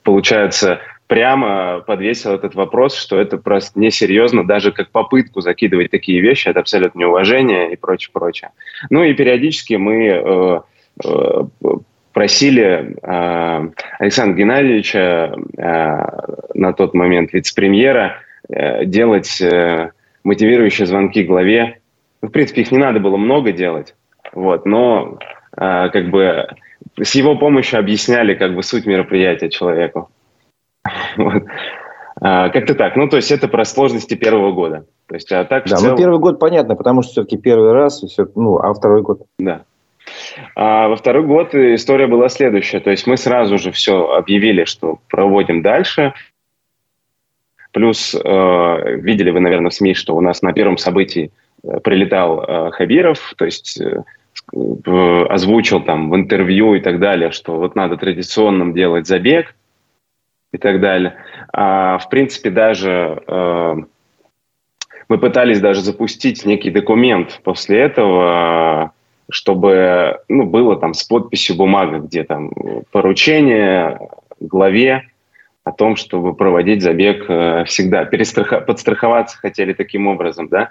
получается 0.03 0.81
прямо 1.07 1.79
подвесил 1.87 2.33
этот 2.33 2.57
вопрос, 2.57 2.97
что 2.97 3.21
это 3.21 3.38
просто 3.38 3.79
несерьезно, 3.79 4.45
даже 4.45 4.73
как 4.73 4.91
попытку 4.91 5.41
закидывать 5.43 5.93
такие 5.93 6.21
вещи, 6.21 6.49
это 6.49 6.59
абсолютно 6.59 6.99
неуважение 6.99 7.73
и 7.73 7.76
прочее, 7.76 8.11
прочее. 8.12 8.50
Ну 8.91 9.05
и 9.05 9.15
периодически 9.15 9.75
мы 9.75 10.07
э, 10.09 10.61
э, 11.05 11.43
просили 12.12 12.97
э, 13.00 13.69
Александра 14.00 14.37
Геннадьевича, 14.37 15.37
э, 15.57 16.07
на 16.55 16.73
тот 16.73 16.95
момент 16.95 17.33
вице-премьера, 17.33 18.17
Э, 18.17 18.25
делать 18.49 19.41
э, 19.41 19.91
мотивирующие 20.25 20.87
звонки 20.87 21.23
главе. 21.23 21.81
В 22.23 22.29
принципе, 22.29 22.62
их 22.62 22.73
не 22.73 22.79
надо 22.79 23.00
было 23.00 23.17
много 23.17 23.53
делать, 23.53 23.95
вот, 24.33 24.67
но 24.67 25.19
э, 25.57 25.88
как 25.91 26.11
бы 26.11 26.47
с 27.00 27.15
его 27.15 27.37
помощью 27.37 27.79
объясняли 27.79 28.35
как 28.35 28.55
бы 28.55 28.62
суть 28.62 28.87
мероприятия 28.87 29.50
человеку. 29.50 30.11
Вот. 31.17 31.43
А, 32.21 32.49
как-то 32.49 32.75
так. 32.75 32.97
Ну, 32.97 33.09
то 33.09 33.17
есть 33.17 33.31
это 33.31 33.49
про 33.49 33.65
сложности 33.65 34.15
первого 34.15 34.53
года. 34.53 34.87
То 35.07 35.15
есть, 35.15 35.31
а 35.33 35.45
так 35.45 35.67
да, 35.67 35.76
целом... 35.76 35.93
ну 35.93 35.99
первый 35.99 36.19
год 36.19 36.38
понятно, 36.38 36.75
потому 36.75 37.03
что 37.03 37.12
все-таки 37.12 37.37
первый 37.37 37.73
раз, 37.73 38.03
все, 38.03 38.26
ну, 38.35 38.59
а 38.59 38.73
второй 38.73 39.03
год? 39.03 39.23
Да. 39.38 39.65
А 40.55 40.88
во 40.88 40.97
второй 40.97 41.25
год 41.25 41.55
история 41.55 42.07
была 42.07 42.29
следующая. 42.29 42.81
То 42.81 42.91
есть 42.91 43.07
мы 43.07 43.17
сразу 43.17 43.59
же 43.59 43.71
все 43.71 44.09
объявили, 44.12 44.65
что 44.65 44.99
проводим 45.09 45.62
дальше. 45.62 46.15
Плюс 47.76 48.14
э, 48.14 48.97
видели 49.02 49.28
вы, 49.28 49.40
наверное, 49.40 49.71
в 49.71 49.75
СМИ, 49.75 49.92
что 49.92 50.16
у 50.16 50.23
нас 50.23 50.40
на 50.40 50.54
первом 50.54 50.78
событии 50.78 51.30
э, 51.62 51.78
прилетал 51.80 52.42
э, 52.42 52.71
Хабиров, 52.71 53.35
то 53.37 53.45
есть 53.45 53.78
э, 53.78 54.02
озвучил 55.28 55.83
там 55.83 56.09
в 56.09 56.16
интервью 56.16 56.75
и 56.75 56.80
так 56.80 56.99
далее, 56.99 57.33
что 57.33 57.59
вот 57.59 57.76
надо 57.76 57.99
традиционным 57.99 58.73
делать 58.73 59.06
забег 59.06 59.54
и 60.54 60.56
так 60.56 60.80
далее. 60.80 61.16
А, 61.52 61.99
в 61.99 62.09
принципе, 62.09 62.49
даже 62.49 63.23
э, 63.26 63.75
мы 65.11 65.18
пытались 65.18 65.61
даже 65.61 65.83
запустить 65.83 66.47
некий 66.47 66.71
документ 66.71 67.42
после 67.45 67.80
этого, 67.80 68.92
чтобы 69.28 70.21
ну, 70.30 70.47
было 70.47 70.76
там 70.76 70.95
с 70.95 71.04
подписью 71.04 71.56
бумага, 71.56 71.99
где 71.99 72.25
там 72.25 72.52
поручение 72.90 74.00
главе 74.40 75.11
о 75.66 75.73
том, 75.73 75.96
чтобы 75.96 76.32
проводить 76.32 76.80
забег 76.80 77.25
э, 77.28 77.64
всегда, 77.64 78.04
перестрахо... 78.04 78.61
подстраховаться 78.61 79.37
хотели 79.37 79.73
таким 79.73 80.06
образом, 80.06 80.46
да, 80.46 80.70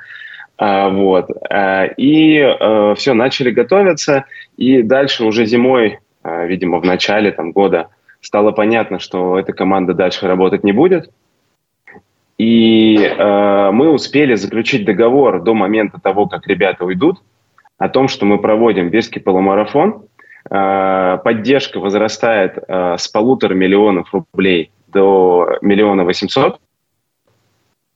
а, 0.57 0.87
вот. 0.89 1.29
А, 1.49 1.83
и 1.83 2.39
а, 2.39 2.95
все, 2.95 3.13
начали 3.13 3.51
готовиться, 3.51 4.23
и 4.55 4.81
дальше 4.81 5.25
уже 5.25 5.45
зимой, 5.45 5.99
а, 6.23 6.45
видимо, 6.45 6.79
в 6.79 6.85
начале 6.85 7.33
там, 7.33 7.51
года 7.51 7.89
стало 8.21 8.51
понятно, 8.51 8.99
что 8.99 9.37
эта 9.37 9.51
команда 9.51 9.93
дальше 9.93 10.27
работать 10.27 10.63
не 10.63 10.71
будет, 10.71 11.11
и 12.37 12.97
э, 12.97 13.71
мы 13.71 13.89
успели 13.89 14.35
заключить 14.35 14.85
договор 14.85 15.41
до 15.41 15.53
момента 15.53 15.99
того, 16.01 16.27
как 16.27 16.47
ребята 16.47 16.85
уйдут, 16.85 17.21
о 17.77 17.89
том, 17.89 18.07
что 18.07 18.25
мы 18.25 18.39
проводим 18.39 18.89
Бирский 18.89 19.21
полумарафон. 19.21 20.05
Э, 20.49 21.17
поддержка 21.23 21.79
возрастает 21.79 22.57
э, 22.57 22.95
с 22.97 23.07
полутора 23.07 23.53
миллионов 23.53 24.13
рублей 24.13 24.71
до 24.95 25.57
миллиона 25.61 26.05
восемьсот. 26.05 26.59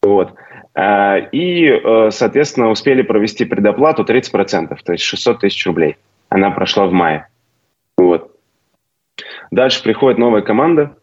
Вот. 0.04 0.34
А, 0.76 1.18
и, 1.18 1.66
э, 1.66 2.12
соответственно, 2.12 2.70
успели 2.70 3.02
провести 3.02 3.46
предоплату 3.46 4.04
30%, 4.04 4.78
то 4.84 4.92
есть 4.92 5.04
600 5.04 5.40
тысяч 5.40 5.66
рублей. 5.66 5.98
Она 6.30 6.52
прошла 6.52 6.86
в 6.86 6.92
мае. 6.92 7.28
Вот. 7.98 8.32
Дальше 9.52 9.84
приходит 9.84 10.20
новая 10.20 10.42
команда, 10.42 10.96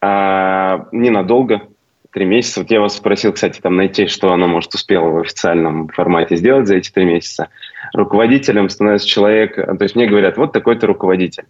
а, 0.00 0.86
ненадолго, 0.92 1.62
три 2.10 2.24
месяца. 2.24 2.60
Вот 2.60 2.70
я 2.70 2.80
вас 2.80 2.96
спросил, 2.96 3.32
кстати, 3.32 3.60
там 3.60 3.76
найти, 3.76 4.06
что 4.06 4.32
она, 4.32 4.46
может, 4.46 4.74
успела 4.74 5.08
в 5.08 5.18
официальном 5.18 5.88
формате 5.88 6.36
сделать 6.36 6.66
за 6.66 6.76
эти 6.76 6.90
три 6.90 7.04
месяца. 7.04 7.48
Руководителем 7.94 8.68
становится 8.68 9.08
человек, 9.08 9.54
то 9.54 9.82
есть 9.82 9.96
мне 9.96 10.06
говорят, 10.06 10.36
вот 10.36 10.52
такой-то 10.52 10.86
руководитель. 10.86 11.44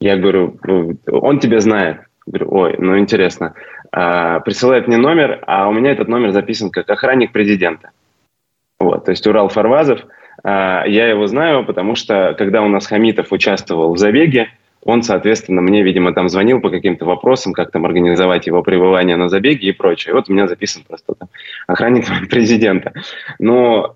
Я 0.00 0.16
говорю, 0.16 0.58
«Ну, 0.64 0.98
он 1.06 1.38
тебя 1.38 1.60
знает. 1.60 2.05
Говорю, 2.26 2.48
ой, 2.50 2.74
ну 2.78 2.98
интересно. 2.98 3.54
А, 3.92 4.40
присылает 4.40 4.88
мне 4.88 4.96
номер, 4.96 5.42
а 5.46 5.68
у 5.68 5.72
меня 5.72 5.92
этот 5.92 6.08
номер 6.08 6.32
записан 6.32 6.70
как 6.70 6.90
охранник 6.90 7.32
президента. 7.32 7.90
Вот, 8.78 9.04
то 9.04 9.10
есть 9.12 9.26
Урал 9.26 9.48
Фарвазов. 9.48 10.00
А, 10.42 10.84
я 10.86 11.08
его 11.08 11.26
знаю, 11.26 11.64
потому 11.64 11.94
что 11.94 12.34
когда 12.36 12.62
у 12.62 12.68
нас 12.68 12.86
Хамитов 12.86 13.32
участвовал 13.32 13.94
в 13.94 13.98
забеге, 13.98 14.48
он, 14.82 15.02
соответственно, 15.02 15.62
мне, 15.62 15.82
видимо, 15.82 16.14
там 16.14 16.28
звонил 16.28 16.60
по 16.60 16.70
каким-то 16.70 17.04
вопросам, 17.06 17.52
как 17.52 17.72
там 17.72 17.84
организовать 17.86 18.46
его 18.46 18.62
пребывание 18.62 19.16
на 19.16 19.28
забеге 19.28 19.68
и 19.68 19.72
прочее. 19.72 20.12
И 20.12 20.14
вот 20.14 20.28
у 20.28 20.32
меня 20.32 20.46
записан 20.46 20.84
просто 20.86 21.14
там 21.14 21.28
охранник 21.66 22.06
президента. 22.30 22.92
Но 23.38 23.94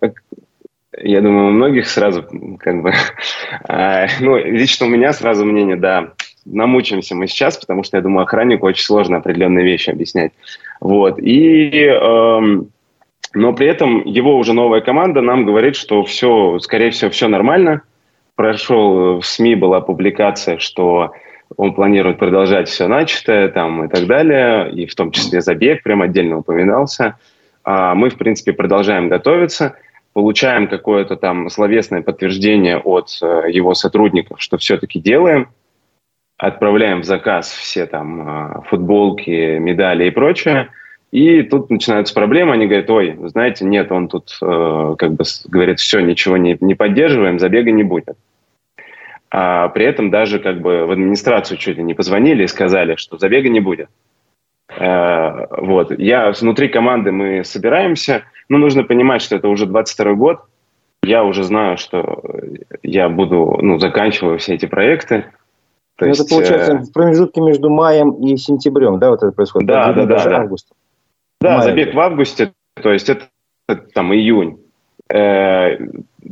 я 0.98 1.20
думаю, 1.20 1.48
у 1.48 1.50
многих 1.50 1.86
сразу, 1.86 2.26
как 2.58 2.82
бы, 2.82 2.92
а, 3.68 4.06
ну, 4.20 4.36
лично 4.36 4.86
у 4.86 4.88
меня 4.88 5.12
сразу 5.12 5.44
мнение, 5.44 5.76
да, 5.76 6.12
намучимся 6.44 7.14
мы 7.14 7.26
сейчас, 7.26 7.56
потому 7.56 7.82
что, 7.82 7.96
я 7.96 8.02
думаю, 8.02 8.24
охраннику 8.24 8.66
очень 8.66 8.84
сложно 8.84 9.18
определенные 9.18 9.64
вещи 9.64 9.90
объяснять. 9.90 10.32
Вот. 10.80 11.18
И, 11.18 11.84
эм, 11.84 12.68
но 13.34 13.52
при 13.52 13.66
этом 13.66 14.04
его 14.04 14.36
уже 14.36 14.52
новая 14.52 14.80
команда 14.80 15.20
нам 15.20 15.44
говорит, 15.44 15.76
что 15.76 16.02
все, 16.04 16.58
скорее 16.58 16.90
всего, 16.90 17.10
все 17.10 17.28
нормально. 17.28 17.82
Прошел 18.34 19.20
в 19.20 19.26
СМИ 19.26 19.54
была 19.54 19.80
публикация, 19.80 20.58
что 20.58 21.12
он 21.56 21.74
планирует 21.74 22.18
продолжать 22.18 22.68
все 22.68 22.86
начатое 22.86 23.48
там 23.48 23.84
и 23.84 23.88
так 23.88 24.06
далее, 24.06 24.72
и 24.72 24.86
в 24.86 24.94
том 24.94 25.10
числе 25.10 25.40
забег 25.40 25.82
прям 25.82 26.00
отдельно 26.00 26.38
упоминался. 26.38 27.16
А 27.64 27.94
мы, 27.94 28.08
в 28.08 28.16
принципе, 28.16 28.52
продолжаем 28.52 29.08
готовиться, 29.08 29.76
получаем 30.14 30.68
какое-то 30.68 31.16
там 31.16 31.50
словесное 31.50 32.02
подтверждение 32.02 32.78
от 32.78 33.10
э, 33.20 33.50
его 33.50 33.74
сотрудников, 33.74 34.40
что 34.40 34.56
все-таки 34.56 34.98
делаем– 34.98 35.48
отправляем 36.40 37.02
в 37.02 37.04
заказ 37.04 37.52
все 37.52 37.86
там 37.86 38.28
а, 38.28 38.62
футболки, 38.62 39.58
медали 39.58 40.06
и 40.06 40.10
прочее. 40.10 40.70
И 41.12 41.42
тут 41.42 41.70
начинаются 41.70 42.14
проблемы, 42.14 42.52
они 42.52 42.66
говорят, 42.66 42.88
ой, 42.88 43.18
знаете, 43.24 43.64
нет, 43.64 43.90
он 43.90 44.06
тут, 44.06 44.38
э, 44.40 44.94
как 44.96 45.14
бы, 45.14 45.24
говорит, 45.48 45.80
все, 45.80 45.98
ничего 46.00 46.36
не, 46.36 46.56
не 46.60 46.76
поддерживаем, 46.76 47.40
забега 47.40 47.72
не 47.72 47.82
будет. 47.82 48.16
А 49.28 49.68
при 49.68 49.86
этом 49.86 50.10
даже 50.10 50.38
как 50.38 50.60
бы 50.60 50.86
в 50.86 50.92
администрацию 50.92 51.58
чуть 51.58 51.76
ли 51.76 51.82
не 51.82 51.94
позвонили 51.94 52.44
и 52.44 52.48
сказали, 52.48 52.94
что 52.94 53.18
забега 53.18 53.48
не 53.48 53.58
будет. 53.58 53.88
Э, 54.78 55.46
вот. 55.50 55.98
Я 55.98 56.30
внутри 56.30 56.68
команды 56.68 57.10
мы 57.10 57.42
собираемся, 57.42 58.22
но 58.48 58.58
нужно 58.58 58.84
понимать, 58.84 59.20
что 59.20 59.34
это 59.34 59.48
уже 59.48 59.66
22 59.66 60.14
год, 60.14 60.40
я 61.02 61.24
уже 61.24 61.42
знаю, 61.42 61.76
что 61.76 62.22
я 62.82 63.08
буду, 63.08 63.58
ну, 63.60 63.78
заканчиваю 63.78 64.38
все 64.38 64.54
эти 64.54 64.66
проекты, 64.66 65.24
то 66.00 66.06
ну, 66.06 66.12
есть, 66.12 66.20
это 66.22 66.30
получается 66.30 66.72
э... 66.72 66.78
в 66.78 66.92
промежутке 66.92 67.42
между 67.42 67.68
маем 67.68 68.12
и 68.24 68.34
сентябрем, 68.38 68.98
да, 68.98 69.10
вот 69.10 69.22
это 69.22 69.32
происходит? 69.32 69.68
Да, 69.68 69.92
да, 69.92 70.06
да. 70.06 70.24
Да, 70.24 70.36
август. 70.38 70.66
да 71.42 71.58
Мая 71.58 71.62
забег 71.62 71.94
в 71.94 72.00
августе, 72.00 72.54
то 72.82 72.90
есть 72.90 73.10
это, 73.10 73.26
это 73.68 73.82
там 73.92 74.14
июнь. 74.14 74.58
Э, 75.12 75.76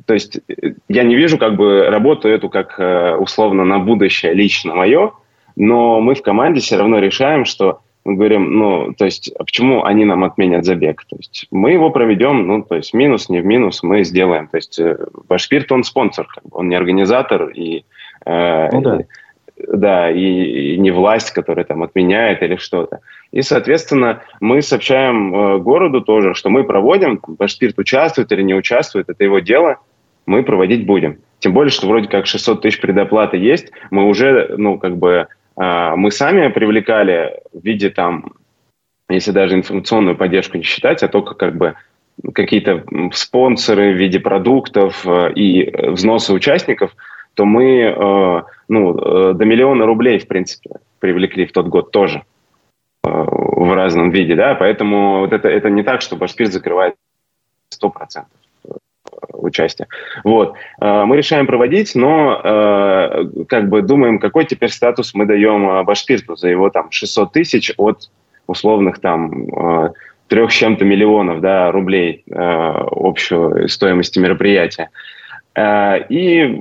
то 0.06 0.14
есть 0.14 0.40
я 0.88 1.02
не 1.02 1.16
вижу 1.16 1.37
как 1.37 1.56
бы 1.56 1.84
работу 1.90 2.28
эту 2.28 2.48
как 2.48 2.80
э, 2.80 3.16
условно 3.16 3.64
на 3.64 3.78
будущее 3.78 4.32
лично 4.32 4.75
мое, 4.75 5.12
но 5.54 6.00
мы 6.00 6.14
в 6.14 6.22
команде 6.22 6.60
все 6.60 6.78
равно 6.78 6.98
решаем, 6.98 7.44
что 7.44 7.80
мы 8.06 8.14
говорим, 8.14 8.50
ну, 8.58 8.94
то 8.94 9.04
есть, 9.04 9.30
а 9.38 9.44
почему 9.44 9.84
они 9.84 10.06
нам 10.06 10.25
отменят 10.25 10.64
забег? 10.64 11.04
То 11.10 11.16
есть 11.16 11.46
мы 11.50 11.72
его 11.72 11.90
проведем, 11.90 12.46
ну, 12.46 12.62
то 12.62 12.76
есть 12.76 12.94
минус, 12.94 13.28
не 13.28 13.40
в 13.40 13.44
минус, 13.44 13.82
мы 13.82 14.02
сделаем. 14.02 14.48
То 14.48 14.56
есть 14.56 14.80
Башпирт, 15.28 15.70
он 15.72 15.84
спонсор, 15.84 16.26
как 16.26 16.42
бы, 16.44 16.50
он 16.52 16.70
не 16.70 16.75
организатор, 16.75 17.50
и, 17.50 17.84
э, 18.25 18.70
ну, 18.72 18.80
да 18.80 19.00
да, 19.66 20.10
и, 20.10 20.74
и 20.74 20.78
не 20.78 20.90
власть, 20.90 21.32
которая 21.32 21.64
там 21.64 21.82
отменяет 21.82 22.42
или 22.42 22.56
что-то. 22.56 23.00
И, 23.32 23.42
соответственно, 23.42 24.22
мы 24.40 24.62
сообщаем 24.62 25.34
э, 25.34 25.58
городу 25.58 26.00
тоже, 26.00 26.34
что 26.34 26.50
мы 26.50 26.64
проводим, 26.64 27.20
Башпирт 27.26 27.78
участвует 27.78 28.32
или 28.32 28.42
не 28.42 28.54
участвует, 28.54 29.08
это 29.08 29.24
его 29.24 29.40
дело, 29.40 29.78
мы 30.26 30.42
проводить 30.42 30.86
будем. 30.86 31.18
Тем 31.38 31.52
более, 31.52 31.70
что 31.70 31.86
вроде 31.86 32.08
как 32.08 32.26
600 32.26 32.62
тысяч 32.62 32.80
предоплаты 32.80 33.36
есть, 33.36 33.70
мы 33.90 34.06
уже, 34.06 34.54
ну, 34.56 34.78
как 34.78 34.96
бы, 34.96 35.28
э, 35.60 35.92
мы 35.96 36.10
сами 36.10 36.48
привлекали 36.48 37.40
в 37.52 37.64
виде 37.64 37.90
там, 37.90 38.32
если 39.08 39.32
даже 39.32 39.54
информационную 39.54 40.16
поддержку 40.16 40.56
не 40.56 40.64
считать, 40.64 41.02
а 41.02 41.08
только 41.08 41.34
как 41.34 41.56
бы 41.56 41.74
какие-то 42.34 42.84
спонсоры 43.12 43.92
в 43.92 43.96
виде 43.96 44.20
продуктов 44.20 45.06
э, 45.06 45.32
и 45.34 45.70
взносы 45.90 46.32
участников, 46.32 46.94
то 47.38 47.45
мы 47.45 47.83
э, 47.83 48.42
ну, 48.68 48.99
э, 48.99 49.33
до 49.35 49.45
миллиона 49.45 49.87
рублей, 49.87 50.18
в 50.18 50.26
принципе, 50.26 50.71
привлекли 50.99 51.47
в 51.47 51.52
тот 51.52 51.68
год 51.68 51.92
тоже 51.92 52.25
в 53.04 53.75
разном 53.75 54.11
виде, 54.11 54.35
да, 54.35 54.57
поэтому 54.57 55.21
вот 55.21 55.33
это, 55.33 55.49
это 55.49 55.71
не 55.71 55.85
так, 55.85 56.00
что 56.00 56.16
Башпирт 56.16 56.52
закрывает 56.52 56.97
100% 57.80 58.25
участия. 59.35 59.87
Вот. 60.25 60.54
Мы 60.80 61.16
решаем 61.16 61.47
проводить, 61.47 61.95
но 61.95 63.30
как 63.49 63.68
бы 63.68 63.83
думаем, 63.83 64.18
какой 64.18 64.45
теперь 64.45 64.71
статус 64.71 65.14
мы 65.14 65.26
даем 65.26 65.87
Башпирту 65.87 66.35
за 66.37 66.49
его 66.49 66.71
там 66.71 66.90
600 66.90 67.33
тысяч 67.33 67.73
от 67.78 68.11
условных 68.47 69.00
там 69.00 69.92
трех 70.28 70.52
с 70.52 70.54
чем-то 70.54 70.85
миллионов 70.85 71.40
да, 71.40 71.73
рублей 71.73 72.23
э, 72.30 72.35
общую 72.35 73.68
стоимости 73.68 74.18
мероприятия. 74.18 74.90
Э, 75.55 76.07
и 76.09 76.61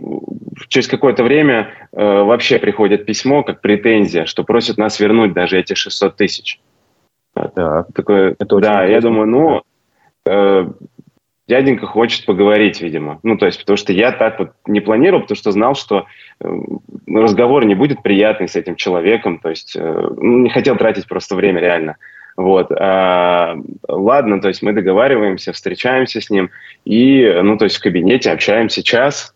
через 0.68 0.88
какое-то 0.88 1.24
время 1.24 1.70
э, 1.92 2.04
вообще 2.04 2.60
приходит 2.60 3.06
письмо, 3.06 3.44
как 3.44 3.62
претензия, 3.62 4.26
что 4.26 4.44
просят 4.44 4.78
нас 4.78 5.00
вернуть 5.00 5.34
даже 5.34 5.60
эти 5.60 5.74
600 5.74 6.16
тысяч. 6.16 6.60
Да, 7.56 7.86
Такое, 7.94 8.36
это 8.40 8.60
да 8.60 8.84
я 8.84 9.00
думаю, 9.00 9.28
ну, 9.28 9.62
э, 10.26 10.68
дяденька 11.48 11.86
хочет 11.86 12.26
поговорить, 12.26 12.82
видимо. 12.82 13.20
Ну, 13.24 13.38
то 13.38 13.46
есть, 13.46 13.60
потому 13.60 13.78
что 13.78 13.94
я 13.94 14.12
так 14.12 14.40
вот 14.40 14.52
не 14.66 14.82
планировал, 14.82 15.22
потому 15.22 15.38
что 15.38 15.52
знал, 15.52 15.76
что 15.76 16.06
э, 16.40 16.48
разговор 17.08 17.66
не 17.66 17.76
будет 17.76 18.04
приятный 18.04 18.48
с 18.48 18.56
этим 18.56 18.76
человеком, 18.76 19.40
то 19.40 19.50
есть 19.50 19.76
э, 19.76 20.10
ну, 20.18 20.40
не 20.40 20.50
хотел 20.50 20.76
тратить 20.76 21.08
просто 21.08 21.36
время 21.36 21.62
реально. 21.62 21.98
Вот. 22.38 22.72
А, 22.72 23.56
ладно, 23.88 24.40
то 24.40 24.48
есть 24.48 24.62
мы 24.62 24.72
договариваемся, 24.72 25.52
встречаемся 25.54 26.22
с 26.22 26.30
ним 26.30 26.52
и, 26.86 27.28
ну, 27.42 27.58
то 27.58 27.66
есть 27.66 27.78
в 27.78 27.82
кабинете 27.82 28.32
общаемся 28.32 28.84
час. 28.84 29.34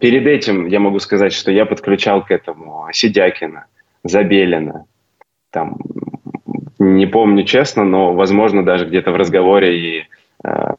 Перед 0.00 0.26
этим 0.26 0.66
я 0.66 0.80
могу 0.80 0.98
сказать, 1.00 1.32
что 1.32 1.50
я 1.50 1.64
подключал 1.64 2.24
к 2.24 2.30
этому 2.30 2.86
Сидякина, 2.92 3.64
Забелина, 4.04 4.84
там, 5.50 5.78
не 6.78 7.06
помню 7.06 7.44
честно, 7.44 7.84
но, 7.84 8.14
возможно, 8.14 8.64
даже 8.64 8.86
где-то 8.86 9.10
в 9.10 9.16
разговоре 9.16 9.78
и, 9.78 10.06
э, 10.44 10.74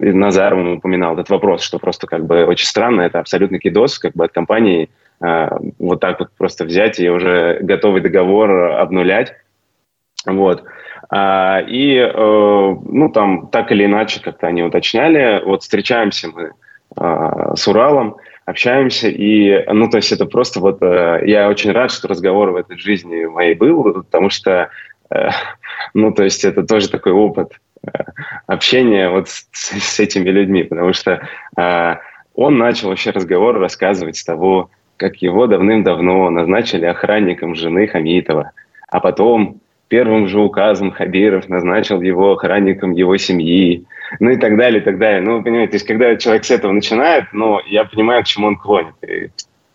и 0.00 0.12
Назаров 0.12 0.78
упоминал 0.78 1.12
этот 1.12 1.28
вопрос, 1.28 1.62
что 1.62 1.78
просто 1.78 2.06
как 2.06 2.24
бы 2.24 2.44
очень 2.44 2.66
странно, 2.66 3.02
это 3.02 3.20
абсолютный 3.20 3.60
кидос 3.60 3.98
как 3.98 4.14
бы 4.14 4.24
от 4.24 4.32
компании 4.32 4.88
вот 5.20 6.00
так 6.00 6.18
вот 6.18 6.30
просто 6.38 6.64
взять 6.64 6.98
и 6.98 7.10
уже 7.10 7.58
готовый 7.60 8.00
договор 8.00 8.72
обнулять. 8.72 9.34
Вот. 10.24 10.64
А, 11.08 11.60
и, 11.66 11.96
э, 11.96 12.12
ну, 12.12 13.10
там, 13.12 13.48
так 13.48 13.72
или 13.72 13.84
иначе, 13.84 14.20
как-то 14.22 14.46
они 14.46 14.62
уточняли, 14.62 15.42
вот 15.44 15.62
встречаемся 15.62 16.28
мы 16.28 16.52
э, 16.96 17.54
с 17.56 17.66
Уралом, 17.66 18.16
общаемся, 18.44 19.08
и, 19.08 19.64
ну, 19.72 19.88
то 19.88 19.96
есть 19.96 20.12
это 20.12 20.26
просто 20.26 20.60
вот, 20.60 20.82
я 20.82 21.48
очень 21.48 21.70
рад, 21.72 21.92
что 21.92 22.08
разговор 22.08 22.50
в 22.50 22.56
этой 22.56 22.76
жизни 22.78 23.24
моей 23.26 23.54
был, 23.54 24.02
потому 24.02 24.28
что, 24.28 24.70
ну, 25.94 26.12
то 26.12 26.24
есть 26.24 26.44
это 26.44 26.64
тоже 26.64 26.90
такой 26.90 27.12
опыт 27.12 27.52
общения 28.46 29.08
вот 29.08 29.28
с, 29.28 29.46
с 29.52 30.00
этими 30.00 30.28
людьми, 30.30 30.64
потому 30.64 30.92
что 30.92 31.28
он 32.34 32.58
начал 32.58 32.88
вообще 32.88 33.10
разговор 33.10 33.58
рассказывать 33.58 34.16
с 34.16 34.24
того, 34.24 34.70
как 35.00 35.16
его 35.22 35.46
давным-давно 35.46 36.28
назначили 36.28 36.84
охранником 36.84 37.54
жены 37.54 37.86
Хамитова, 37.86 38.52
а 38.86 39.00
потом 39.00 39.60
первым 39.88 40.28
же 40.28 40.38
указом 40.40 40.90
Хабиров 40.90 41.48
назначил 41.48 42.02
его 42.02 42.32
охранником 42.32 42.92
его 42.92 43.16
семьи, 43.16 43.86
ну 44.20 44.28
и 44.28 44.36
так 44.36 44.58
далее, 44.58 44.82
и 44.82 44.84
так 44.84 44.98
далее. 44.98 45.22
Ну, 45.22 45.38
вы 45.38 45.42
понимаете, 45.42 45.70
то 45.70 45.76
есть, 45.76 45.86
когда 45.86 46.14
человек 46.16 46.44
с 46.44 46.50
этого 46.50 46.72
начинает, 46.72 47.24
ну, 47.32 47.60
я 47.66 47.84
понимаю, 47.84 48.22
к 48.22 48.26
чему 48.26 48.48
он 48.48 48.56
клонит. 48.58 48.94
И, 49.02 49.30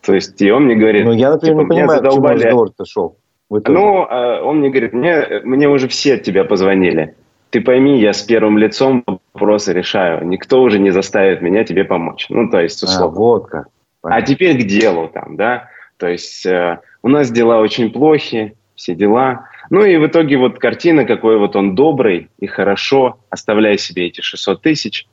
то 0.05 0.13
есть, 0.13 0.39
и 0.39 0.51
он 0.51 0.65
мне 0.65 0.75
говорит... 0.75 1.05
Ну, 1.05 1.13
я, 1.13 1.31
например, 1.31 1.55
типа, 1.55 1.61
не 1.63 1.69
понимаю, 1.69 1.89
задолбали... 2.03 2.37
к 2.37 2.41
чему 2.41 2.49
разговор-то 2.49 2.85
шел. 2.85 3.17
Ну, 3.49 4.07
а, 4.07 4.43
он 4.43 4.59
мне 4.59 4.69
говорит, 4.69 4.93
мне, 4.93 5.41
мне 5.43 5.67
уже 5.67 5.87
все 5.87 6.13
от 6.15 6.21
тебя 6.21 6.43
позвонили. 6.43 7.15
Ты 7.49 7.61
пойми, 7.61 7.99
я 7.99 8.13
с 8.13 8.21
первым 8.21 8.59
лицом 8.59 9.03
вопросы 9.33 9.73
решаю. 9.73 10.27
Никто 10.27 10.61
уже 10.61 10.77
не 10.77 10.91
заставит 10.91 11.41
меня 11.41 11.63
тебе 11.63 11.83
помочь. 11.83 12.27
Ну, 12.29 12.47
то 12.47 12.59
есть, 12.59 12.83
условно. 12.83 13.15
А, 13.15 13.19
вот 13.19 13.47
как. 13.47 13.67
А 14.11 14.21
теперь 14.21 14.61
к 14.61 14.65
делу 14.65 15.09
там, 15.13 15.35
да. 15.35 15.69
То 15.97 16.07
есть 16.07 16.45
э, 16.45 16.79
у 17.01 17.09
нас 17.09 17.31
дела 17.31 17.59
очень 17.59 17.91
плохи, 17.91 18.55
все 18.75 18.95
дела. 18.95 19.47
Ну 19.69 19.83
и 19.83 19.97
в 19.97 20.05
итоге 20.05 20.37
вот 20.37 20.59
картина, 20.59 21.05
какой 21.05 21.37
вот 21.37 21.55
он 21.55 21.75
добрый 21.75 22.29
и 22.39 22.45
хорошо, 22.45 23.19
оставляя 23.29 23.77
себе 23.77 24.07
эти 24.07 24.21
600 24.21 24.61
тысяч, 24.61 25.07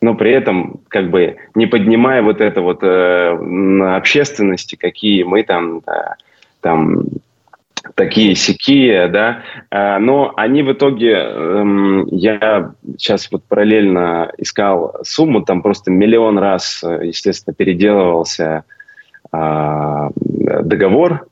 но 0.00 0.14
при 0.14 0.32
этом 0.32 0.80
как 0.88 1.10
бы 1.10 1.36
не 1.54 1.66
поднимая 1.66 2.22
вот 2.22 2.40
это 2.40 2.60
вот 2.60 2.82
э, 2.82 3.36
на 3.38 3.96
общественности, 3.96 4.76
какие 4.76 5.22
мы 5.22 5.42
там, 5.44 5.80
да, 5.86 6.16
там 6.60 7.04
такие 7.94 8.34
сякие, 8.34 9.08
да, 9.08 9.42
а, 9.70 9.98
но 9.98 10.32
они 10.36 10.62
в 10.62 10.72
итоге, 10.72 11.12
эм, 11.12 12.06
я 12.06 12.72
сейчас 12.96 13.30
вот 13.30 13.44
параллельно 13.44 14.32
искал 14.38 14.96
сумму, 15.02 15.42
там 15.42 15.62
просто 15.62 15.90
миллион 15.90 16.38
раз, 16.38 16.82
естественно, 16.82 17.54
переделывался 17.54 18.64
а, 19.30 20.08
договор 20.14 21.26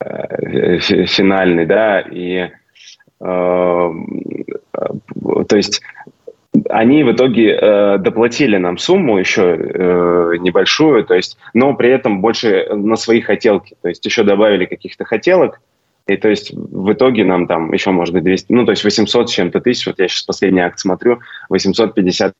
э, 0.00 0.78
финальный, 0.78 1.66
да, 1.66 2.00
и 2.00 2.50
э, 3.20 3.20
то 3.20 3.94
есть 5.56 5.82
они 6.68 7.02
в 7.02 7.12
итоге 7.12 7.58
э, 7.58 7.98
доплатили 7.98 8.56
нам 8.58 8.78
сумму 8.78 9.18
еще 9.18 9.56
э, 9.56 10.36
небольшую, 10.38 11.04
то 11.04 11.14
есть, 11.14 11.38
но 11.54 11.74
при 11.74 11.90
этом 11.90 12.20
больше 12.20 12.66
на 12.70 12.96
свои 12.96 13.20
хотелки, 13.20 13.76
то 13.80 13.88
есть 13.88 14.04
еще 14.04 14.22
добавили 14.22 14.66
каких-то 14.66 15.04
хотелок, 15.04 15.60
и 16.06 16.16
то 16.16 16.28
есть 16.28 16.52
в 16.52 16.92
итоге 16.92 17.24
нам 17.24 17.46
там 17.46 17.72
еще, 17.72 17.90
может 17.90 18.12
быть, 18.12 18.24
200, 18.24 18.52
ну, 18.52 18.64
то 18.64 18.72
есть 18.72 18.84
800 18.84 19.30
с 19.30 19.32
чем-то 19.32 19.60
тысяч, 19.60 19.86
вот 19.86 19.98
я 19.98 20.08
сейчас 20.08 20.22
последний 20.22 20.60
акт 20.60 20.78
смотрю, 20.78 21.20
850 21.48 22.34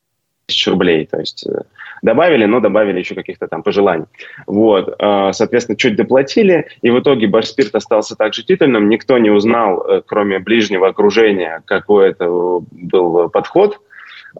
тысяч 0.46 0.66
рублей. 0.66 1.06
То 1.06 1.18
есть 1.18 1.46
э, 1.46 1.62
добавили, 2.02 2.44
но 2.44 2.60
добавили 2.60 2.98
еще 2.98 3.14
каких-то 3.14 3.48
там 3.48 3.62
пожеланий. 3.62 4.06
Вот, 4.46 4.94
э, 4.98 5.30
соответственно, 5.32 5.76
чуть 5.76 5.96
доплатили, 5.96 6.68
и 6.82 6.90
в 6.90 6.98
итоге 7.00 7.26
Башспирт 7.26 7.74
остался 7.74 8.16
также 8.16 8.44
титульным. 8.44 8.88
Никто 8.88 9.18
не 9.18 9.30
узнал, 9.30 9.82
э, 9.82 10.02
кроме 10.04 10.38
ближнего 10.38 10.88
окружения, 10.88 11.62
какой 11.64 12.10
это 12.10 12.28
был 12.28 13.28
подход. 13.28 13.80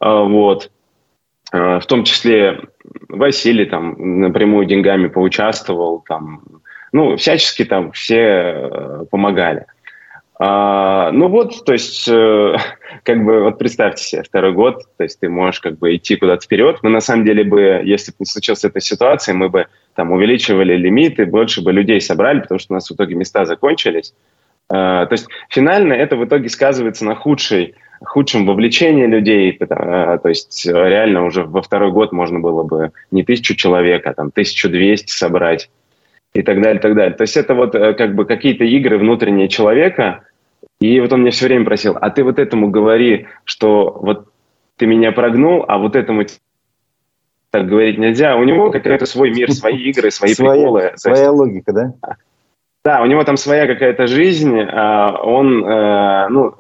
Вот. 0.01 0.71
В 1.53 1.83
том 1.87 2.05
числе 2.05 2.61
Василий 3.09 3.67
там 3.67 4.21
напрямую 4.21 4.67
деньгами 4.67 5.09
поучаствовал, 5.09 6.03
там 6.07 6.43
ну, 6.93 7.17
всячески 7.17 7.65
там 7.65 7.93
все 7.93 8.17
э, 8.17 9.05
помогали. 9.11 9.67
А, 10.39 11.11
ну 11.13 11.29
вот, 11.29 11.65
то 11.65 11.73
есть, 11.73 12.07
э, 12.09 12.57
как 13.05 13.25
бы, 13.25 13.43
вот 13.43 13.59
представьте 13.59 14.03
себе, 14.03 14.23
второй 14.23 14.53
год, 14.53 14.83
то 14.97 15.05
есть 15.05 15.21
ты 15.21 15.29
можешь 15.29 15.61
как 15.61 15.79
бы 15.79 15.97
идти 15.97 16.17
куда-то 16.17 16.45
вперед. 16.45 16.79
Мы 16.83 16.91
на 16.91 17.01
самом 17.01 17.25
деле 17.25 17.45
бы, 17.45 17.81
если 17.85 18.13
бы 18.13 18.17
не 18.21 18.27
случилась 18.27 18.65
эта 18.65 18.81
ситуация, 18.81 19.35
мы 19.35 19.49
бы 19.49 19.67
там 19.95 20.13
увеличивали 20.13 20.77
лимиты, 20.77 21.27
больше 21.27 21.63
бы 21.63 21.73
людей 21.73 22.01
собрали, 22.01 22.41
потому 22.41 22.59
что 22.59 22.75
у 22.75 22.77
нас 22.77 22.89
в 22.89 22.95
итоге 22.95 23.15
места 23.15 23.45
закончились. 23.45 24.15
А, 24.75 25.05
то 25.05 25.13
есть 25.13 25.29
финально 25.51 25.93
это 25.93 26.17
в 26.17 26.25
итоге 26.25 26.49
сказывается 26.49 27.05
на 27.05 27.15
худшей 27.15 27.75
худшем 28.05 28.47
вовлечении 28.47 29.07
людей, 29.07 29.57
то 29.59 30.21
есть 30.25 30.67
реально 30.67 31.25
уже 31.25 31.45
во 31.45 31.63
второй 31.63 31.93
год 31.93 32.11
можно 32.11 32.41
было 32.41 32.65
бы 32.65 32.91
не 33.13 33.23
тысячу 33.23 33.55
человек, 33.55 34.05
а 34.07 34.15
там 34.15 34.29
1200 34.29 35.09
собрать 35.09 35.71
и 36.35 36.43
так 36.43 36.61
далее, 36.61 36.79
и 36.79 36.83
так 36.83 36.97
далее. 36.97 37.15
То 37.15 37.23
есть 37.23 37.37
это 37.37 37.55
вот 37.55 37.77
э, 37.77 37.93
как 37.95 38.17
бы 38.17 38.25
какие-то 38.25 38.65
игры 38.65 38.99
внутренние 38.99 39.49
человека, 39.49 40.25
и 40.81 40.99
вот 40.99 41.13
он 41.13 41.21
мне 41.21 41.31
все 41.31 41.47
время 41.47 41.65
просил, 41.65 41.97
а 42.01 42.11
ты 42.11 42.25
вот 42.25 42.41
этому 42.41 42.71
говори, 42.71 43.29
что 43.45 43.97
вот 44.01 44.27
ты 44.79 44.87
меня 44.87 45.13
прогнул, 45.13 45.65
а 45.69 45.79
вот 45.79 45.95
этому 45.95 46.25
так 47.51 47.69
говорить 47.69 47.99
нельзя. 47.99 48.35
У 48.37 48.43
него 48.43 48.73
какой-то 48.73 49.07
свой 49.07 49.31
мир, 49.31 49.53
свои 49.53 49.77
игры, 49.77 50.11
свои 50.11 50.35
своя, 50.35 50.53
приколы. 50.55 50.93
Своя 50.97 51.25
есть, 51.25 51.33
логика, 51.33 51.73
да? 51.73 52.17
Да, 52.85 53.01
у 53.01 53.07
него 53.07 53.23
там 53.23 53.37
своя 53.37 53.67
какая-то 53.67 54.07
жизнь. 54.09 54.59
А 54.61 55.17
он, 55.23 55.65
э, 55.65 56.29
ну, 56.31 56.55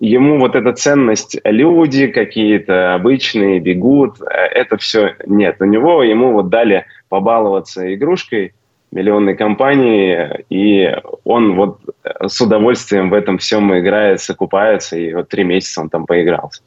ему 0.00 0.40
вот 0.40 0.56
эта 0.56 0.72
ценность, 0.72 1.38
люди 1.44 2.08
какие-то 2.08 2.94
обычные 2.94 3.60
бегут, 3.60 4.16
это 4.20 4.76
все 4.76 5.14
нет. 5.24 5.56
У 5.60 5.64
него, 5.64 6.02
ему 6.02 6.32
вот 6.32 6.48
дали 6.48 6.86
побаловаться 7.08 7.94
игрушкой 7.94 8.54
миллионной 8.90 9.36
компании, 9.36 10.44
и 10.48 10.96
он 11.24 11.54
вот 11.56 11.78
с 12.26 12.40
удовольствием 12.40 13.10
в 13.10 13.14
этом 13.14 13.38
всем 13.38 13.76
играется, 13.78 14.34
купается, 14.34 14.96
и 14.96 15.12
вот 15.12 15.28
три 15.28 15.44
месяца 15.44 15.82
он 15.82 15.90
там 15.90 16.06
поигрался. 16.06 16.62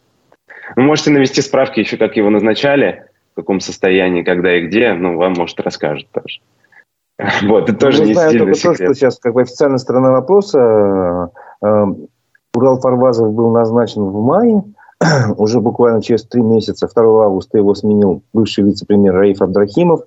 Вы 0.76 0.84
можете 0.84 1.10
навести 1.10 1.41
справки 1.41 1.80
еще, 1.80 1.97
как 1.97 2.15
его 2.15 2.30
назначали, 2.30 3.06
в 3.34 3.36
каком 3.38 3.60
состоянии, 3.60 4.21
когда 4.21 4.56
и 4.56 4.67
где, 4.67 4.93
ну, 4.93 5.17
вам, 5.17 5.34
может, 5.34 5.60
расскажут 5.60 6.08
тоже. 6.12 6.39
Вот, 7.43 7.69
это 7.69 7.77
тоже 7.77 8.03
не 8.03 8.13
знаю 8.13 8.38
только 8.38 8.53
то, 8.53 8.73
что 8.73 8.93
сейчас 8.93 9.19
как 9.19 9.34
бы 9.34 9.41
официальная 9.41 9.77
сторона 9.77 10.12
вопроса. 10.12 10.60
Э, 11.62 11.67
э, 11.67 11.86
Урал 12.53 12.79
Фарвазов 12.81 13.34
был 13.34 13.51
назначен 13.51 14.03
в 14.03 14.21
мае, 14.21 14.63
уже 15.38 15.60
буквально 15.62 16.01
через 16.01 16.23
три 16.23 16.41
месяца, 16.41 16.88
2 16.93 17.25
августа 17.25 17.57
его 17.57 17.73
сменил 17.75 18.23
бывший 18.34 18.63
вице-премьер 18.63 19.13
Раиф 19.13 19.41
Абдрахимов. 19.41 20.01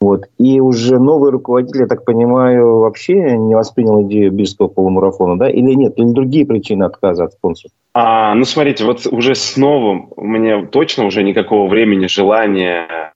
Вот. 0.00 0.24
И 0.38 0.60
уже 0.60 0.98
новый 0.98 1.30
руководитель, 1.30 1.82
я 1.82 1.86
так 1.86 2.04
понимаю, 2.04 2.80
вообще 2.80 3.38
не 3.38 3.54
воспринял 3.54 4.02
идею 4.02 4.32
бирского 4.32 4.66
полумарафона, 4.66 5.38
да? 5.38 5.48
Или 5.48 5.72
нет? 5.74 5.94
Или 5.96 6.08
другие 6.08 6.44
причины 6.44 6.84
отказа 6.84 7.24
от 7.24 7.32
спонсорства? 7.32 7.78
А, 7.94 8.34
ну, 8.34 8.44
смотрите, 8.44 8.84
вот 8.84 9.06
уже 9.06 9.34
с 9.34 9.56
новым 9.56 10.08
у 10.16 10.26
меня 10.26 10.66
точно 10.66 11.06
уже 11.06 11.22
никакого 11.22 11.68
времени, 11.68 12.06
желания 12.06 13.13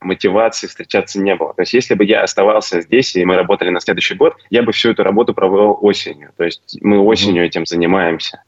мотивации 0.00 0.66
встречаться 0.66 1.20
не 1.20 1.34
было. 1.34 1.54
То 1.54 1.62
есть 1.62 1.74
если 1.74 1.94
бы 1.94 2.04
я 2.04 2.22
оставался 2.22 2.80
здесь, 2.80 3.14
и 3.16 3.24
мы 3.24 3.36
работали 3.36 3.70
на 3.70 3.80
следующий 3.80 4.14
год, 4.14 4.34
я 4.50 4.62
бы 4.62 4.72
всю 4.72 4.90
эту 4.90 5.02
работу 5.02 5.34
провел 5.34 5.78
осенью. 5.80 6.30
То 6.36 6.44
есть 6.44 6.78
мы 6.80 7.00
осенью 7.00 7.44
этим 7.44 7.66
занимаемся. 7.66 8.42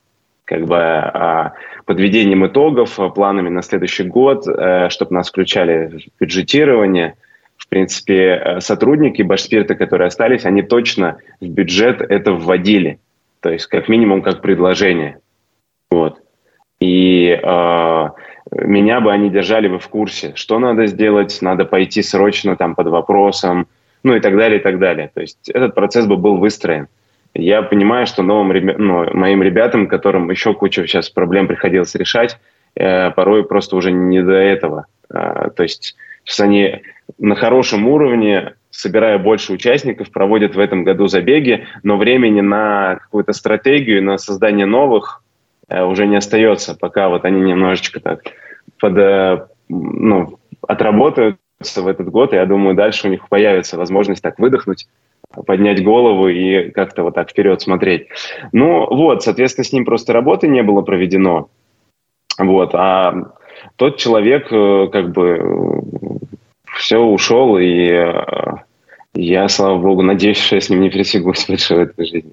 Как 0.44 0.66
бы 0.66 0.76
а, 0.76 1.52
подведением 1.84 2.46
итогов, 2.46 2.98
планами 3.14 3.48
на 3.48 3.62
следующий 3.62 4.04
год, 4.04 4.46
э, 4.46 4.88
чтобы 4.90 5.14
нас 5.14 5.28
включали 5.28 5.86
в 5.86 6.20
бюджетирование. 6.20 7.14
В 7.56 7.68
принципе, 7.68 8.42
э, 8.44 8.60
сотрудники 8.60 9.22
Башспирта, 9.22 9.74
которые 9.74 10.08
остались, 10.08 10.44
они 10.44 10.62
точно 10.62 11.18
в 11.40 11.46
бюджет 11.46 12.00
это 12.00 12.32
вводили. 12.32 12.98
То 13.40 13.50
есть 13.50 13.66
как 13.66 13.88
минимум 13.88 14.22
как 14.22 14.42
предложение. 14.42 15.18
Вот. 15.90 16.20
И 16.80 17.28
э, 17.28 18.08
меня 18.52 19.00
бы 19.00 19.12
они 19.12 19.30
держали 19.30 19.68
бы 19.68 19.78
в 19.78 19.88
курсе, 19.88 20.32
что 20.34 20.58
надо 20.58 20.86
сделать, 20.86 21.38
надо 21.40 21.64
пойти 21.64 22.02
срочно 22.02 22.56
там 22.56 22.74
под 22.74 22.88
вопросом, 22.88 23.66
ну 24.02 24.14
и 24.14 24.20
так 24.20 24.36
далее, 24.36 24.60
и 24.60 24.62
так 24.62 24.78
далее. 24.78 25.10
То 25.14 25.20
есть 25.20 25.48
этот 25.48 25.74
процесс 25.74 26.06
бы 26.06 26.16
был 26.16 26.36
выстроен. 26.36 26.88
Я 27.34 27.62
понимаю, 27.62 28.06
что 28.06 28.22
новым 28.22 28.52
ну, 28.78 29.06
моим 29.14 29.42
ребятам, 29.42 29.86
которым 29.86 30.30
еще 30.30 30.52
куча 30.52 30.86
сейчас 30.86 31.08
проблем 31.08 31.46
приходилось 31.46 31.94
решать, 31.94 32.38
э, 32.74 33.10
порой 33.12 33.44
просто 33.44 33.76
уже 33.76 33.90
не 33.90 34.22
до 34.22 34.34
этого. 34.34 34.86
Э, 35.10 35.48
то 35.56 35.62
есть 35.62 35.96
сейчас 36.24 36.40
они 36.40 36.82
на 37.18 37.34
хорошем 37.34 37.88
уровне, 37.88 38.54
собирая 38.70 39.18
больше 39.18 39.54
участников, 39.54 40.10
проводят 40.10 40.54
в 40.54 40.58
этом 40.58 40.84
году 40.84 41.06
забеги, 41.06 41.66
но 41.82 41.96
времени 41.96 42.42
на 42.42 42.96
какую-то 42.96 43.32
стратегию, 43.32 44.02
на 44.02 44.18
создание 44.18 44.66
новых 44.66 45.22
э, 45.68 45.82
уже 45.82 46.06
не 46.06 46.16
остается, 46.16 46.76
пока 46.78 47.08
вот 47.08 47.24
они 47.24 47.40
немножечко 47.40 47.98
так 48.00 48.24
под, 48.79 48.96
э, 48.96 49.46
ну, 49.68 50.38
отработаются 50.66 51.83
в 51.83 51.87
этот 51.87 52.09
год, 52.11 52.33
и 52.33 52.37
я 52.37 52.46
думаю, 52.46 52.75
дальше 52.75 53.07
у 53.07 53.11
них 53.11 53.29
появится 53.29 53.79
возможность 53.79 54.22
так 54.22 54.38
выдохнуть, 54.38 54.88
поднять 55.46 55.83
голову 55.83 56.29
и 56.29 56.70
как-то 56.70 57.05
вот 57.05 57.14
так 57.14 57.31
вперед 57.31 57.61
смотреть. 57.62 58.09
Ну 58.53 58.87
вот, 58.87 59.22
соответственно, 59.22 59.64
с 59.64 59.72
ним 59.72 59.85
просто 59.85 60.12
работы 60.12 60.48
не 60.48 60.62
было 60.62 60.83
проведено. 60.83 61.48
Вот, 62.38 62.75
а 62.75 63.33
тот 63.77 63.98
человек 63.98 64.48
э, 64.51 64.88
как 64.90 65.12
бы 65.12 66.18
все 66.75 66.98
ушел, 66.98 67.59
и 67.59 67.88
э, 67.88 68.14
я, 69.14 69.48
слава 69.48 69.79
богу, 69.79 70.03
надеюсь, 70.03 70.38
что 70.38 70.57
я 70.57 70.61
с 70.61 70.70
ним 70.70 70.81
не 70.81 70.90
пересекусь 70.90 71.46
больше 71.46 71.75
в 71.77 71.79
этой 71.79 72.07
жизни. 72.07 72.33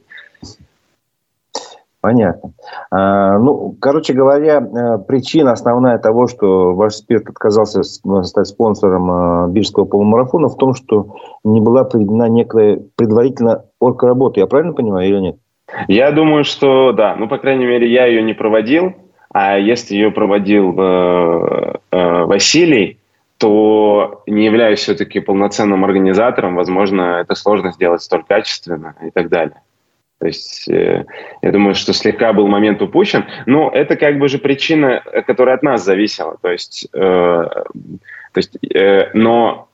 Понятно. 2.02 2.54
А, 2.92 3.38
ну, 3.40 3.76
короче 3.82 4.14
говоря, 4.14 4.62
э, 4.62 4.98
причина 5.00 5.52
основная 5.52 5.98
того, 5.98 6.28
что 6.28 6.74
ваш 6.74 6.94
спирт 6.94 7.28
отказался 7.28 7.82
ну, 8.06 8.24
стать 8.24 8.48
спонсором 8.48 9.12
э, 9.12 9.52
Бирского 9.52 9.84
полумарафона, 9.84 10.48
в 10.48 10.56
том, 10.56 10.74
что 10.76 11.18
не 11.44 11.60
была 11.60 11.84
проведена 11.84 12.30
некая 12.30 12.80
предварительно 12.96 13.66
оргработа. 13.82 14.40
Я 14.40 14.48
правильно 14.48 14.74
понимаю 14.74 15.10
или 15.10 15.20
нет? 15.20 15.36
Я 15.90 16.12
думаю, 16.12 16.46
что 16.46 16.94
да. 16.94 17.16
Ну, 17.16 17.28
по 17.28 17.38
крайней 17.38 17.66
мере, 17.66 17.92
я 17.92 18.06
ее 18.06 18.22
не 18.24 18.34
проводил. 18.34 18.94
А 19.32 19.58
если 19.58 19.96
ее 19.96 20.12
проводил 20.12 20.74
э, 20.80 21.74
э, 21.92 22.24
Василий, 22.24 23.00
то 23.38 24.24
не 24.26 24.46
являюсь 24.46 24.80
все-таки 24.80 25.20
полноценным 25.20 25.84
организатором. 25.84 26.56
Возможно, 26.56 27.20
это 27.22 27.36
сложно 27.36 27.72
сделать 27.74 28.02
столь 28.02 28.24
качественно 28.24 28.96
и 29.06 29.12
так 29.12 29.30
далее. 29.30 29.62
То 30.20 30.28
есть 30.28 30.70
э, 30.70 31.06
я 31.42 31.52
думаю, 31.52 31.76
что 31.76 31.94
слегка 31.94 32.34
был 32.34 32.48
момент 32.48 32.82
упущен. 32.82 33.26
Но 33.46 33.70
это 33.74 33.96
как 33.96 34.20
бы 34.20 34.28
же 34.28 34.38
причина, 34.38 35.02
которая 35.26 35.56
от 35.56 35.64
нас 35.64 35.84
зависела. 35.84 36.38
То 36.42 36.50
есть, 36.50 36.88
э, 36.94 36.98
то 37.00 38.36
есть 38.36 38.58
э, 38.74 39.12
но 39.14 39.70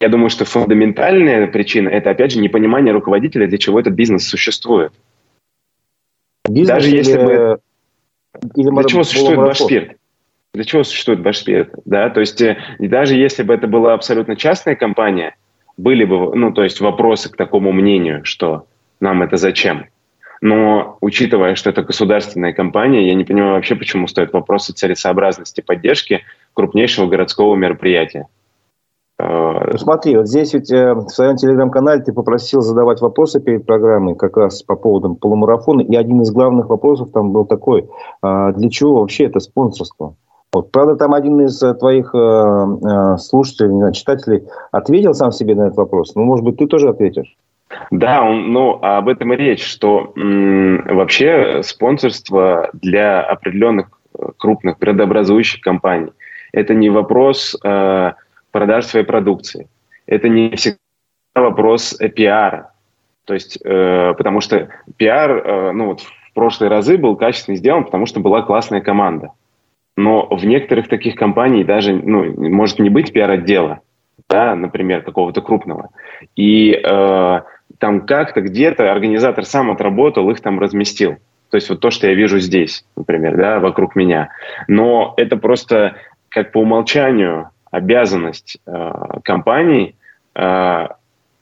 я 0.00 0.08
думаю, 0.08 0.28
что 0.28 0.44
фундаментальная 0.44 1.46
причина– 1.46 1.88
это, 1.90 2.10
опять 2.10 2.32
же, 2.32 2.40
непонимание 2.40 2.92
руководителя, 2.92 3.46
для 3.46 3.58
чего 3.58 3.80
этот 3.80 3.94
бизнес 3.94 4.26
существует. 4.26 4.92
Бизнес 6.48 6.68
Даже 6.68 6.88
или, 6.88 6.96
если 6.96 7.16
бы... 7.16 7.60
Или 8.56 8.70
для 8.70 8.84
чего 8.84 9.04
существует 9.04 9.38
Башспирт? 9.38 9.96
Для 10.52 10.64
чего 10.64 10.82
существует 10.82 11.22
Башспирт? 11.22 11.70
Да? 11.84 12.10
То 12.10 12.20
есть 12.20 12.40
э, 12.42 12.58
даже 12.78 13.14
если 13.14 13.44
бы 13.44 13.54
это 13.54 13.68
была 13.68 13.94
абсолютно 13.94 14.36
частная 14.36 14.74
компания, 14.74 15.36
были 15.76 16.04
бы 16.04 16.34
ну, 16.34 16.52
то 16.52 16.64
есть 16.64 16.80
вопросы 16.80 17.30
к 17.30 17.36
такому 17.36 17.72
мнению, 17.72 18.24
что 18.24 18.66
нам 19.00 19.22
это 19.22 19.36
зачем. 19.36 19.86
Но 20.40 20.98
учитывая, 21.00 21.54
что 21.54 21.70
это 21.70 21.82
государственная 21.82 22.52
компания, 22.52 23.06
я 23.06 23.14
не 23.14 23.24
понимаю 23.24 23.54
вообще, 23.54 23.74
почему 23.74 24.06
стоят 24.06 24.32
вопросы 24.32 24.72
целесообразности 24.72 25.60
поддержки 25.60 26.22
крупнейшего 26.54 27.06
городского 27.06 27.56
мероприятия. 27.56 28.28
Э, 29.18 29.70
ну, 29.72 29.78
смотри, 29.78 30.16
вот 30.16 30.28
здесь 30.28 30.52
ведь 30.52 30.70
э, 30.70 30.92
в 30.92 31.08
своем 31.08 31.36
телеграм-канале 31.36 32.02
ты 32.02 32.12
попросил 32.12 32.60
задавать 32.60 33.00
вопросы 33.00 33.40
перед 33.40 33.64
программой 33.64 34.14
как 34.14 34.36
раз 34.36 34.62
по 34.62 34.76
поводу 34.76 35.14
полумарафона, 35.14 35.80
и 35.80 35.96
один 35.96 36.20
из 36.20 36.30
главных 36.30 36.68
вопросов 36.68 37.10
там 37.12 37.32
был 37.32 37.46
такой, 37.46 37.88
а 38.20 38.52
для 38.52 38.68
чего 38.68 39.00
вообще 39.00 39.24
это 39.24 39.40
спонсорство? 39.40 40.16
Вот. 40.52 40.70
Правда, 40.70 40.96
там 40.96 41.14
один 41.14 41.40
из 41.40 41.62
э, 41.62 41.74
твоих 41.74 42.10
слушателей, 43.20 43.92
читателей 43.92 44.44
ответил 44.70 45.14
сам 45.14 45.32
себе 45.32 45.54
на 45.54 45.62
этот 45.62 45.78
вопрос. 45.78 46.14
Ну, 46.14 46.24
может 46.24 46.44
быть, 46.44 46.58
ты 46.58 46.66
тоже 46.66 46.90
ответишь? 46.90 47.36
Да, 47.90 48.22
он, 48.22 48.52
ну, 48.52 48.78
об 48.82 49.08
этом 49.08 49.32
и 49.32 49.36
речь, 49.36 49.64
что 49.64 50.12
м, 50.16 50.82
вообще 50.84 51.62
спонсорство 51.62 52.70
для 52.72 53.20
определенных 53.22 53.88
э, 54.18 54.26
крупных 54.38 54.78
градообразующих 54.78 55.60
компаний 55.60 56.12
это 56.52 56.74
не 56.74 56.90
вопрос 56.90 57.56
э, 57.64 58.12
продаж 58.52 58.86
своей 58.86 59.04
продукции, 59.04 59.68
это 60.06 60.28
не 60.28 60.54
всегда 60.56 60.78
вопрос 61.34 61.96
э, 62.00 62.08
пиара. 62.08 62.72
То 63.24 63.34
есть, 63.34 63.58
э, 63.64 64.14
потому 64.16 64.40
что 64.40 64.68
пиар, 64.96 65.30
э, 65.32 65.72
ну 65.72 65.86
вот 65.86 66.00
в 66.00 66.32
прошлые 66.34 66.70
разы 66.70 66.96
был 66.96 67.16
качественно 67.16 67.56
сделан, 67.56 67.84
потому 67.84 68.06
что 68.06 68.20
была 68.20 68.42
классная 68.42 68.80
команда. 68.80 69.30
Но 69.96 70.28
в 70.30 70.44
некоторых 70.44 70.88
таких 70.88 71.16
компаниях 71.16 71.66
даже, 71.66 71.94
ну, 71.94 72.32
может 72.50 72.78
не 72.78 72.90
быть 72.90 73.12
пиар-отдела, 73.12 73.80
да, 74.28 74.54
например, 74.54 75.02
какого-то 75.02 75.40
крупного. 75.40 75.90
И 76.36 76.72
э, 76.72 77.40
там 77.78 78.06
как-то 78.06 78.40
где-то 78.40 78.90
организатор 78.90 79.44
сам 79.44 79.70
отработал, 79.70 80.30
их 80.30 80.40
там 80.40 80.58
разместил. 80.58 81.16
То 81.50 81.56
есть 81.56 81.68
вот 81.68 81.80
то, 81.80 81.90
что 81.90 82.08
я 82.08 82.14
вижу 82.14 82.38
здесь, 82.38 82.84
например, 82.96 83.36
да, 83.36 83.60
вокруг 83.60 83.94
меня. 83.94 84.30
Но 84.68 85.14
это 85.16 85.36
просто 85.36 85.96
как 86.28 86.52
по 86.52 86.58
умолчанию 86.58 87.50
обязанность 87.70 88.58
э, 88.66 88.92
компаний 89.22 89.96
э, 90.34 90.88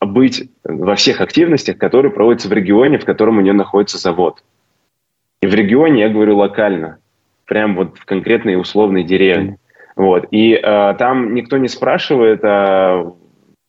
быть 0.00 0.50
во 0.64 0.94
всех 0.96 1.20
активностях, 1.20 1.78
которые 1.78 2.12
проводятся 2.12 2.48
в 2.48 2.52
регионе, 2.52 2.98
в 2.98 3.04
котором 3.04 3.38
у 3.38 3.40
нее 3.40 3.54
находится 3.54 3.98
завод. 3.98 4.42
И 5.40 5.46
в 5.46 5.54
регионе, 5.54 6.02
я 6.02 6.08
говорю 6.08 6.36
локально, 6.36 6.98
прям 7.46 7.74
вот 7.76 7.98
в 7.98 8.04
конкретной 8.04 8.60
условной 8.60 9.04
деревне. 9.04 9.58
Вот. 9.96 10.26
И 10.30 10.52
э, 10.54 10.94
там 10.98 11.34
никто 11.34 11.56
не 11.56 11.68
спрашивает, 11.68 12.40
а, 12.44 13.12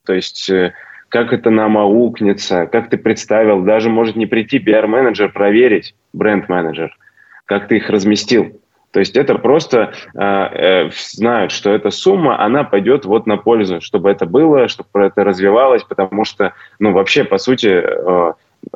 то 0.04 0.12
есть 0.12 0.50
э, 0.50 0.74
как 1.08 1.32
это 1.32 1.50
нам 1.50 1.78
аукнется, 1.78 2.66
как 2.66 2.90
ты 2.90 2.96
представил, 2.96 3.62
даже 3.62 3.88
может 3.88 4.16
не 4.16 4.26
прийти 4.26 4.58
пиар-менеджер 4.58 5.32
проверить, 5.32 5.94
бренд-менеджер, 6.12 6.96
как 7.44 7.68
ты 7.68 7.76
их 7.76 7.90
разместил. 7.90 8.60
То 8.92 9.00
есть 9.00 9.16
это 9.16 9.34
просто 9.34 9.92
э, 10.14 10.20
э, 10.20 10.90
знают, 10.90 11.52
что 11.52 11.70
эта 11.70 11.90
сумма, 11.90 12.42
она 12.42 12.64
пойдет 12.64 13.04
вот 13.04 13.26
на 13.26 13.36
пользу, 13.36 13.80
чтобы 13.80 14.10
это 14.10 14.24
было, 14.24 14.68
чтобы 14.68 14.88
это 14.94 15.22
развивалось, 15.22 15.82
потому 15.84 16.24
что, 16.24 16.54
ну, 16.78 16.92
вообще, 16.92 17.24
по 17.24 17.36
сути, 17.36 17.68
э, 17.68 18.32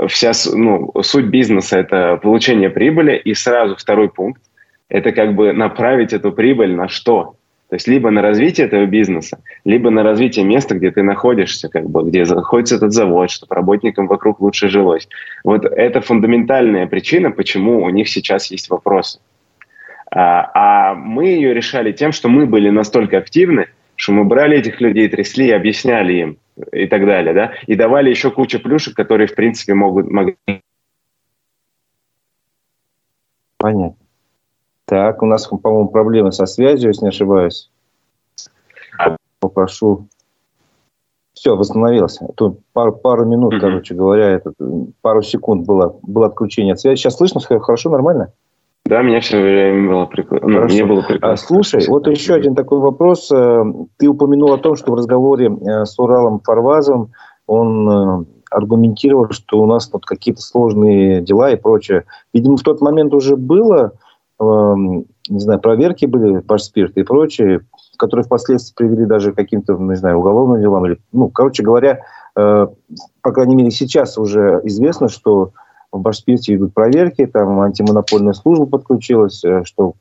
вся 0.09 0.33
ну, 0.53 0.93
суть 1.03 1.27
бизнеса– 1.27 1.79
это 1.81 2.19
получение 2.23 2.69
прибыли, 2.69 3.17
и 3.17 3.33
сразу 3.33 3.77
второй 3.77 4.11
пункт– 4.11 4.43
это 4.91 5.13
как 5.13 5.35
бы 5.35 5.55
направить 5.55 6.13
эту 6.13 6.33
прибыль 6.33 6.75
на 6.75 6.89
что? 6.89 7.37
То 7.71 7.77
есть 7.77 7.87
либо 7.87 8.11
на 8.11 8.21
развитие 8.21 8.67
этого 8.67 8.85
бизнеса, 8.85 9.39
либо 9.65 9.91
на 9.91 10.03
развитие 10.03 10.45
места, 10.45 10.75
где 10.75 10.91
ты 10.91 11.05
находишься, 11.05 11.69
как 11.69 11.89
бы, 11.89 12.03
где 12.03 12.25
находится 12.25 12.75
этот 12.75 12.93
завод, 12.93 13.31
чтобы 13.31 13.55
работникам 13.55 14.09
вокруг 14.09 14.41
лучше 14.41 14.69
жилось. 14.69 15.09
Вот 15.45 15.65
это 15.65 16.01
фундаментальная 16.01 16.89
причина, 16.89 17.31
почему 17.31 17.85
у 17.85 17.89
них 17.91 18.09
сейчас 18.09 18.51
есть 18.51 18.71
вопросы. 18.71 19.21
А, 20.11 20.51
а 20.53 20.95
мы 20.97 21.29
ее 21.29 21.55
решали 21.55 21.93
тем, 21.93 22.11
что 22.11 22.29
мы 22.29 22.47
были 22.47 22.71
настолько 22.71 23.19
активны, 23.19 23.69
что 23.95 24.13
мы 24.13 24.25
брали 24.25 24.59
этих 24.59 24.81
людей, 24.81 25.09
трясли, 25.09 25.53
объясняли 25.53 26.15
им 26.15 26.39
и 26.73 26.89
так 26.89 27.07
далее, 27.07 27.33
да, 27.33 27.53
и 27.69 27.77
давали 27.77 28.11
еще 28.11 28.33
кучу 28.33 28.59
плюшек, 28.59 28.97
которые, 28.97 29.29
в 29.29 29.37
принципе, 29.37 29.75
могут... 29.75 30.11
могли 30.11 30.35
Понятно. 33.59 34.00
Так, 34.91 35.23
у 35.23 35.27
нас, 35.27 35.47
по-моему, 35.47 35.89
проблемы 35.89 36.33
со 36.33 36.47
связью, 36.47 36.89
если 36.89 37.05
не 37.05 37.11
ошибаюсь. 37.11 37.71
Попрошу. 39.39 40.09
Все, 41.33 41.55
восстановился. 41.57 42.27
Тут 42.35 42.59
пару, 42.73 42.93
пару 42.93 43.25
минут, 43.25 43.55
mm-hmm. 43.55 43.61
короче 43.61 43.95
говоря, 43.95 44.31
это, 44.31 44.53
пару 45.01 45.23
секунд 45.23 45.65
было, 45.65 45.97
было 46.03 46.27
отключение 46.27 46.73
от 46.73 46.81
связи. 46.81 46.99
Сейчас 46.99 47.19
слышно 47.19 47.41
хорошо, 47.41 47.89
нормально? 47.89 48.33
Да, 48.85 49.03
меня 49.03 49.21
все 49.21 49.41
время 49.41 49.89
было 49.89 50.07
прикольно. 50.07 50.49
Ну, 50.49 50.65
мне 50.65 50.85
было 50.85 51.03
прикольно. 51.03 51.35
А, 51.35 51.37
слушай, 51.37 51.87
вот 51.87 52.09
еще 52.09 52.35
один 52.35 52.57
такой 52.57 52.81
вопрос. 52.81 53.31
Э, 53.31 53.63
ты 53.97 54.09
упомянул 54.09 54.53
о 54.53 54.59
том, 54.59 54.75
что 54.75 54.91
в 54.91 54.97
разговоре 54.97 55.47
э, 55.47 55.85
с 55.85 55.97
Уралом 56.01 56.41
Фарвазовым 56.41 57.13
он 57.47 57.89
э, 57.89 58.25
аргументировал, 58.51 59.31
что 59.31 59.61
у 59.61 59.67
нас 59.67 59.89
тут 59.89 60.05
какие-то 60.05 60.41
сложные 60.41 61.21
дела 61.21 61.53
и 61.53 61.57
прочее. 61.57 62.07
Видимо, 62.35 62.57
в 62.57 62.63
тот 62.63 62.81
момент 62.81 63.15
уже 63.15 63.37
было 63.37 63.93
не 64.41 65.39
знаю, 65.39 65.61
проверки 65.61 66.07
были, 66.07 66.41
пашспирт 66.41 66.97
и 66.97 67.03
прочее, 67.03 67.61
которые 67.99 68.25
впоследствии 68.25 68.75
привели 68.75 69.05
даже 69.05 69.33
к 69.33 69.37
каким-то, 69.37 69.75
не 69.75 69.97
знаю, 69.97 70.19
уголовным 70.19 70.61
делам. 70.61 70.87
Или, 70.87 70.99
ну, 71.13 71.29
короче 71.29 71.63
говоря, 71.63 72.01
э, 72.37 72.67
по 73.23 73.33
крайней 73.33 73.55
мере, 73.55 73.71
сейчас 73.71 74.17
уже 74.17 74.61
известно, 74.65 75.09
что 75.09 75.53
в 75.93 76.01
Башспирте 76.01 76.55
идут 76.55 76.73
проверки, 76.73 77.27
там 77.27 77.61
антимонопольная 77.61 78.33
служба 78.33 78.67
подключилась, 78.67 79.45
э, 79.45 79.63
что 79.65 79.95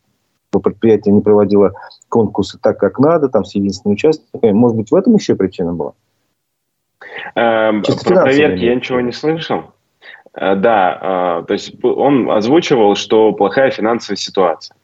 предприятие 0.51 1.13
не 1.13 1.21
проводило 1.21 1.73
конкурсы 2.07 2.57
так, 2.59 2.79
как 2.79 2.97
надо, 2.97 3.27
там 3.29 3.43
с 3.43 3.53
единственными 3.55 3.95
участниками. 3.95 4.51
Может 4.51 4.77
быть, 4.77 4.91
в 4.91 4.95
этом 4.95 5.15
еще 5.15 5.35
причина 5.35 5.73
была? 5.73 5.93
Эм, 7.35 7.83
про 7.83 8.21
проверки 8.23 8.63
я 8.63 8.75
ничего 8.75 9.01
не 9.01 9.11
слышал. 9.11 9.73
Э, 10.33 10.55
да, 10.55 11.41
э, 11.41 11.45
то 11.47 11.53
есть 11.53 11.73
он 11.83 12.29
озвучивал, 12.29 12.95
что 12.95 13.33
плохая 13.33 13.71
финансовая 13.71 14.17
ситуация. 14.17 14.75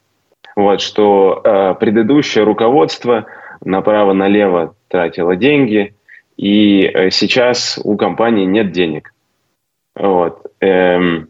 Вот, 0.56 0.82
что 0.82 1.42
э, 1.44 1.76
предыдущее 1.80 2.44
руководство 2.44 3.26
направо-налево 3.64 4.76
тратило 4.88 5.36
деньги, 5.36 5.96
и 6.38 7.10
сейчас 7.12 7.80
у 7.84 7.96
компании 7.96 8.46
нет 8.46 8.72
денег. 8.72 9.14
Вот. 9.96 10.46
Эм, 10.60 11.30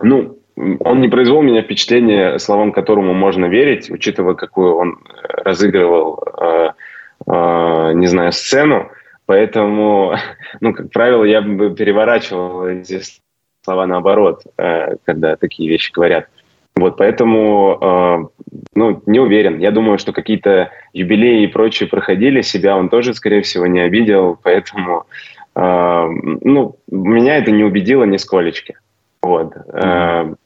ну, 0.00 0.38
он 0.80 1.00
не 1.00 1.08
произвел 1.08 1.42
меня 1.42 1.62
впечатление, 1.62 2.38
словам 2.38 2.72
которому 2.72 3.14
можно 3.14 3.46
верить, 3.46 3.90
учитывая, 3.90 4.34
какую 4.34 4.74
он 4.74 4.98
разыгрывал, 5.22 6.22
э, 6.40 6.70
э, 7.26 7.92
не 7.94 8.06
знаю, 8.06 8.32
сцену. 8.32 8.90
Поэтому, 9.26 10.14
ну, 10.60 10.74
как 10.74 10.90
правило, 10.90 11.24
я 11.24 11.42
бы 11.42 11.74
переворачивал 11.74 12.66
эти 12.66 13.00
слова 13.64 13.86
наоборот, 13.86 14.42
э, 14.56 14.96
когда 15.04 15.36
такие 15.36 15.68
вещи 15.68 15.92
говорят. 15.92 16.28
Вот, 16.76 16.96
поэтому, 16.96 17.78
э, 17.80 18.44
ну, 18.74 19.02
не 19.06 19.18
уверен. 19.18 19.58
Я 19.58 19.70
думаю, 19.72 19.98
что 19.98 20.12
какие-то 20.12 20.70
юбилеи 20.92 21.42
и 21.42 21.48
прочие 21.48 21.88
проходили, 21.88 22.42
себя 22.42 22.76
он 22.76 22.88
тоже, 22.88 23.14
скорее 23.14 23.42
всего, 23.42 23.66
не 23.66 23.80
обидел, 23.80 24.38
поэтому, 24.42 25.06
э, 25.56 26.08
ну, 26.42 26.76
меня 26.88 27.36
это 27.36 27.50
не 27.50 27.64
убедило 27.64 28.04
нисколечки. 28.04 28.78
Вот. 29.22 29.54
Mm-hmm. 29.56 30.36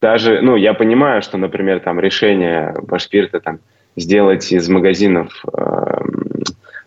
Даже, 0.00 0.40
ну, 0.40 0.56
я 0.56 0.74
понимаю, 0.74 1.22
что, 1.22 1.36
например, 1.36 1.80
там 1.80 2.00
решение 2.00 2.74
Башпирта 2.82 3.40
там 3.40 3.58
сделать 3.96 4.52
из 4.52 4.68
магазинов 4.68 5.44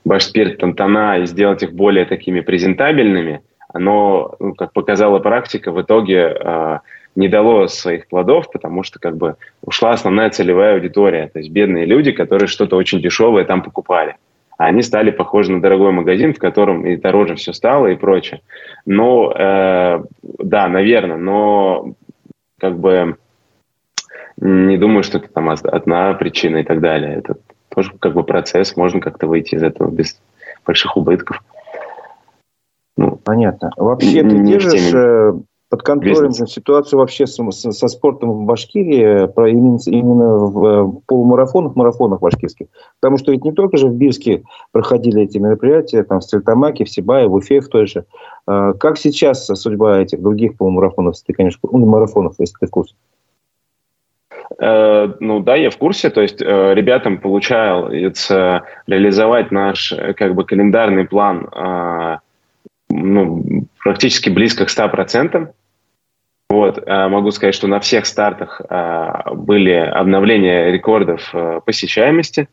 Башспирт, 0.06 0.58
там, 0.58 0.74
тона 0.74 1.19
и 1.19 1.26
сделать 1.26 1.62
их 1.62 1.74
более 1.74 2.06
такими 2.06 2.39
презентабельными– 2.39 3.41
оно, 3.73 4.36
ну, 4.39 4.53
как 4.53 4.73
показала 4.73 5.19
практика, 5.19 5.71
в 5.71 5.81
итоге 5.81 6.38
э, 6.38 6.79
не 7.15 7.27
дало 7.27 7.67
своих 7.67 8.07
плодов, 8.07 8.51
потому 8.51 8.84
что 8.84 8.99
как 8.99 9.17
бы 9.17 9.36
ушла 9.62 9.91
основная 9.91 10.29
целевая 10.29 10.75
аудитория, 10.75 11.27
то 11.27 11.39
есть 11.39 11.51
бедные 11.51 11.86
люди, 11.86 12.12
которые 12.12 12.47
что-то 12.47 12.75
очень 12.75 13.01
дешевое 13.01 13.45
там 13.45 13.62
покупали. 13.62 14.15
А 14.57 14.65
они 14.65 14.84
стали 14.84 15.10
похожи 15.12 15.51
на 15.51 15.62
дорогой 15.62 15.91
магазин, 15.91 16.34
в 16.34 16.38
котором 16.38 16.86
и 16.86 16.95
дороже 16.95 17.36
все 17.36 17.51
стало 17.51 17.88
и 17.88 17.95
прочее. 17.95 18.41
Но, 18.86 19.31
э, 19.31 20.03
да, 20.21 20.67
наверное, 20.67 21.17
но 21.17 21.95
как 22.60 22.77
бы 22.77 23.17
не 24.38 24.77
думаю, 24.77 25.03
что 25.03 25.17
это 25.17 25.29
там 25.29 25.49
одна 25.49 26.13
причина 26.13 26.57
и 26.57 26.63
так 26.63 26.79
далее. 26.79 27.15
Это 27.15 27.36
тоже 27.69 27.91
как 27.99 28.13
бы 28.13 28.23
процесс, 28.23 28.75
можно 28.75 28.99
как-то 28.99 29.27
выйти 29.27 29.55
из 29.55 29.63
этого 29.63 29.89
без 29.89 30.21
больших 30.65 30.97
убытков. 30.97 31.43
Понятно. 33.23 33.71
Вообще 33.77 34.23
ты 34.23 34.43
держишь 34.43 34.93
э, 34.93 35.34
под 35.69 35.84
контролем 35.84 36.27
бизнес. 36.27 36.51
ситуацию 36.51 36.99
вообще 36.99 37.25
со, 37.27 37.49
со 37.51 37.88
спортом 37.88 38.31
в 38.31 38.45
Башкирии, 38.45 39.27
про 39.27 39.49
именно, 39.49 39.77
именно 39.86 40.38
в 40.38 40.65
э, 40.65 41.01
полумарафонах, 41.07 41.75
марафонах 41.75 42.19
башкирских. 42.19 42.67
Потому 42.99 43.17
что 43.17 43.31
ведь 43.31 43.43
не 43.43 43.51
только 43.53 43.77
же 43.77 43.88
в 43.88 43.95
Бирске 43.95 44.43
проходили 44.71 45.23
эти 45.23 45.38
мероприятия, 45.38 46.03
там 46.03 46.19
в 46.19 46.23
Стельтамаке, 46.23 46.84
в 46.84 46.89
Сибае, 46.89 47.27
в 47.27 47.34
Уфе 47.34 47.62
в 47.62 47.69
той 47.69 47.88
же. 47.88 48.05
А 48.47 48.73
как 48.73 48.97
сейчас 48.97 49.45
судьба 49.45 49.99
этих 49.99 50.21
других 50.21 50.57
полумарафонов, 50.57 51.15
если 51.15 51.27
ты, 51.27 51.34
конечно, 51.34 51.60
ну, 51.71 51.86
марафонов, 51.86 52.36
если 52.38 52.55
ты 52.60 52.67
в 52.67 52.71
курсе? 52.71 52.95
Э, 54.60 55.13
ну 55.19 55.39
да, 55.39 55.55
я 55.55 55.69
в 55.69 55.77
курсе. 55.77 56.10
То 56.10 56.21
есть 56.21 56.41
ребятам 56.41 57.17
получается 57.19 58.63
реализовать 58.88 59.51
наш 59.51 59.93
как 60.17 60.36
бы 60.36 60.43
календарный 60.43 61.05
план 61.05 61.47
ну, 62.91 63.65
практически 63.84 64.30
близко 64.30 64.65
к 64.65 64.69
100%. 64.69 65.49
Вот, 66.49 66.84
а 66.86 67.08
могу 67.08 67.32
сказать, 67.32 67.56
что 67.56 67.67
на 67.67 67.80
всех 67.80 68.06
стартах 68.06 68.62
а, 68.67 69.34
были 69.34 69.71
обновления 69.71 70.69
рекордов 70.71 71.30
а, 71.34 71.62
посещаемости. 71.62 72.49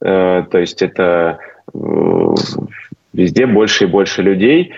то 0.00 0.48
есть 0.52 0.82
это 0.82 1.38
везде 3.14 3.46
больше 3.46 3.84
и 3.84 3.86
больше 3.88 4.20
людей. 4.22 4.74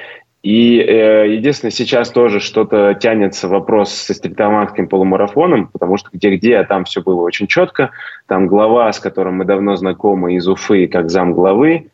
И 0.46 0.78
э, 0.78 1.34
единственное, 1.34 1.72
сейчас 1.72 2.10
тоже 2.10 2.38
что-то 2.38 2.94
тянется 2.94 3.48
вопрос 3.48 3.90
со 3.90 4.14
стритоматским 4.14 4.86
полумарафоном, 4.86 5.66
потому 5.66 5.96
что 5.96 6.10
где-где, 6.12 6.58
а 6.58 6.64
там 6.64 6.84
все 6.84 7.02
было 7.02 7.22
очень 7.22 7.48
четко. 7.48 7.90
Там 8.28 8.46
глава, 8.46 8.92
с 8.92 9.00
которым 9.00 9.38
мы 9.38 9.44
давно 9.44 9.74
знакомы 9.74 10.34
из 10.34 10.46
Уфы, 10.46 10.86
как 10.86 11.10
зам 11.10 11.32
главы, 11.32 11.88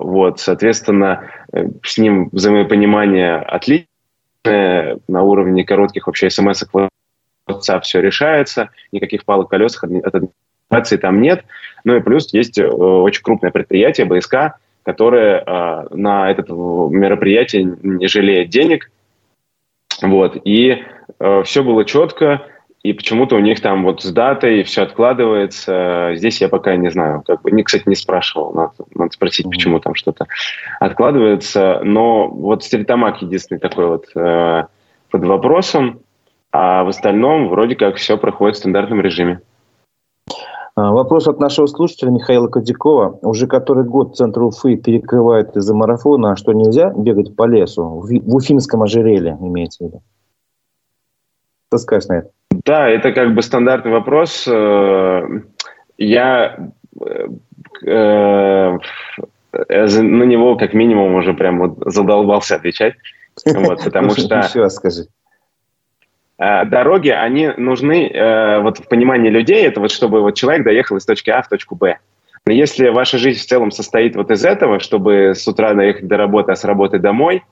вот, 0.00 0.40
соответственно, 0.40 1.30
э, 1.52 1.66
с 1.82 1.98
ним 1.98 2.28
взаимопонимание 2.32 3.36
отличное. 3.36 3.86
На 4.44 5.22
уровне 5.22 5.64
коротких 5.64 6.06
вообще 6.06 6.28
смс 6.28 6.64
WhatsApp 7.48 7.82
все 7.82 8.00
решается, 8.00 8.70
никаких 8.90 9.24
палок 9.24 9.50
колесах 9.50 9.84
от 9.84 10.14
администрации 10.14 10.96
там 10.96 11.20
нет. 11.20 11.44
Ну 11.84 11.96
и 11.96 12.00
плюс 12.00 12.32
есть 12.32 12.58
э, 12.58 12.66
очень 12.66 13.22
крупное 13.22 13.50
предприятие, 13.50 14.06
БСК, 14.06 14.56
которое 14.84 15.40
э, 15.40 15.86
на 15.94 16.30
это 16.30 16.42
мероприятие 16.52 17.76
не 17.82 18.06
жалеет 18.08 18.48
денег. 18.48 18.90
Вот, 20.00 20.40
и 20.44 20.84
э, 21.18 21.42
все 21.44 21.62
было 21.62 21.84
четко, 21.84 22.42
и 22.82 22.92
почему-то 22.92 23.36
у 23.36 23.38
них 23.38 23.60
там 23.60 23.84
вот 23.84 24.02
с 24.02 24.10
датой 24.10 24.64
все 24.64 24.82
откладывается. 24.82 26.12
Здесь 26.16 26.40
я 26.40 26.48
пока 26.48 26.74
не 26.74 26.90
знаю. 26.90 27.22
Как 27.24 27.42
бы, 27.42 27.52
не, 27.52 27.62
кстати, 27.62 27.84
не 27.86 27.94
спрашивал. 27.94 28.52
Надо, 28.52 28.72
надо 28.94 29.12
спросить, 29.12 29.48
почему 29.48 29.78
там 29.78 29.94
что-то 29.94 30.26
откладывается. 30.80 31.80
Но 31.84 32.28
вот 32.28 32.64
Стритамак 32.64 33.22
единственный 33.22 33.58
такой 33.58 33.86
вот 33.86 34.06
э, 34.16 34.64
под 35.10 35.24
вопросом. 35.24 36.00
А 36.50 36.82
в 36.82 36.88
остальном 36.88 37.48
вроде 37.48 37.76
как 37.76 37.96
все 37.96 38.18
проходит 38.18 38.56
в 38.56 38.58
стандартном 38.58 39.00
режиме. 39.00 39.40
А, 40.74 40.90
вопрос 40.90 41.28
от 41.28 41.38
нашего 41.38 41.66
слушателя 41.66 42.10
Михаила 42.10 42.48
Кадякова. 42.48 43.20
Уже 43.22 43.46
который 43.46 43.84
год 43.84 44.16
центр 44.16 44.42
Уфы 44.42 44.76
перекрывает 44.76 45.56
из-за 45.56 45.72
марафона, 45.72 46.32
а 46.32 46.36
что 46.36 46.52
нельзя 46.52 46.92
бегать 46.96 47.36
по 47.36 47.46
лесу? 47.46 47.84
В 47.84 48.34
Уфимском 48.34 48.82
ожерелье 48.82 49.38
имеется 49.40 49.84
в 49.84 49.86
виду. 49.86 50.02
Что 51.68 51.78
скажешь 51.78 52.08
на 52.08 52.18
это? 52.18 52.30
Да, 52.64 52.88
это 52.88 53.12
как 53.12 53.34
бы 53.34 53.42
стандартный 53.42 53.92
вопрос. 53.92 54.46
Э, 54.46 55.22
я 55.98 56.70
э, 57.00 57.28
на 57.82 58.78
него 60.24 60.56
как 60.56 60.72
минимум 60.72 61.14
уже 61.14 61.34
прям 61.34 61.58
вот 61.58 61.92
задолбался 61.92 62.56
отвечать. 62.56 62.94
Вот, 63.44 63.84
потому 63.84 64.10
что... 64.10 64.38
Еще 64.38 64.68
скажи. 64.70 65.06
Дороги, 66.38 67.10
они 67.10 67.50
нужны, 67.56 68.10
вот 68.62 68.78
в 68.78 68.88
понимании 68.88 69.30
людей, 69.30 69.64
это 69.64 69.78
вот 69.80 69.92
чтобы 69.92 70.22
вот 70.22 70.34
человек 70.34 70.64
доехал 70.64 70.96
из 70.96 71.04
точки 71.04 71.30
А 71.30 71.40
в 71.42 71.48
точку 71.48 71.76
Б. 71.76 71.98
Но 72.46 72.52
если 72.52 72.88
ваша 72.88 73.18
жизнь 73.18 73.40
в 73.40 73.46
целом 73.46 73.70
состоит 73.70 74.16
вот 74.16 74.30
из 74.30 74.44
этого, 74.44 74.80
чтобы 74.80 75.34
с 75.34 75.46
утра 75.46 75.74
доехать 75.74 76.08
до 76.08 76.16
работы, 76.16 76.52
а 76.52 76.56
с 76.56 76.64
работы 76.64 76.98
домой, 76.98 77.44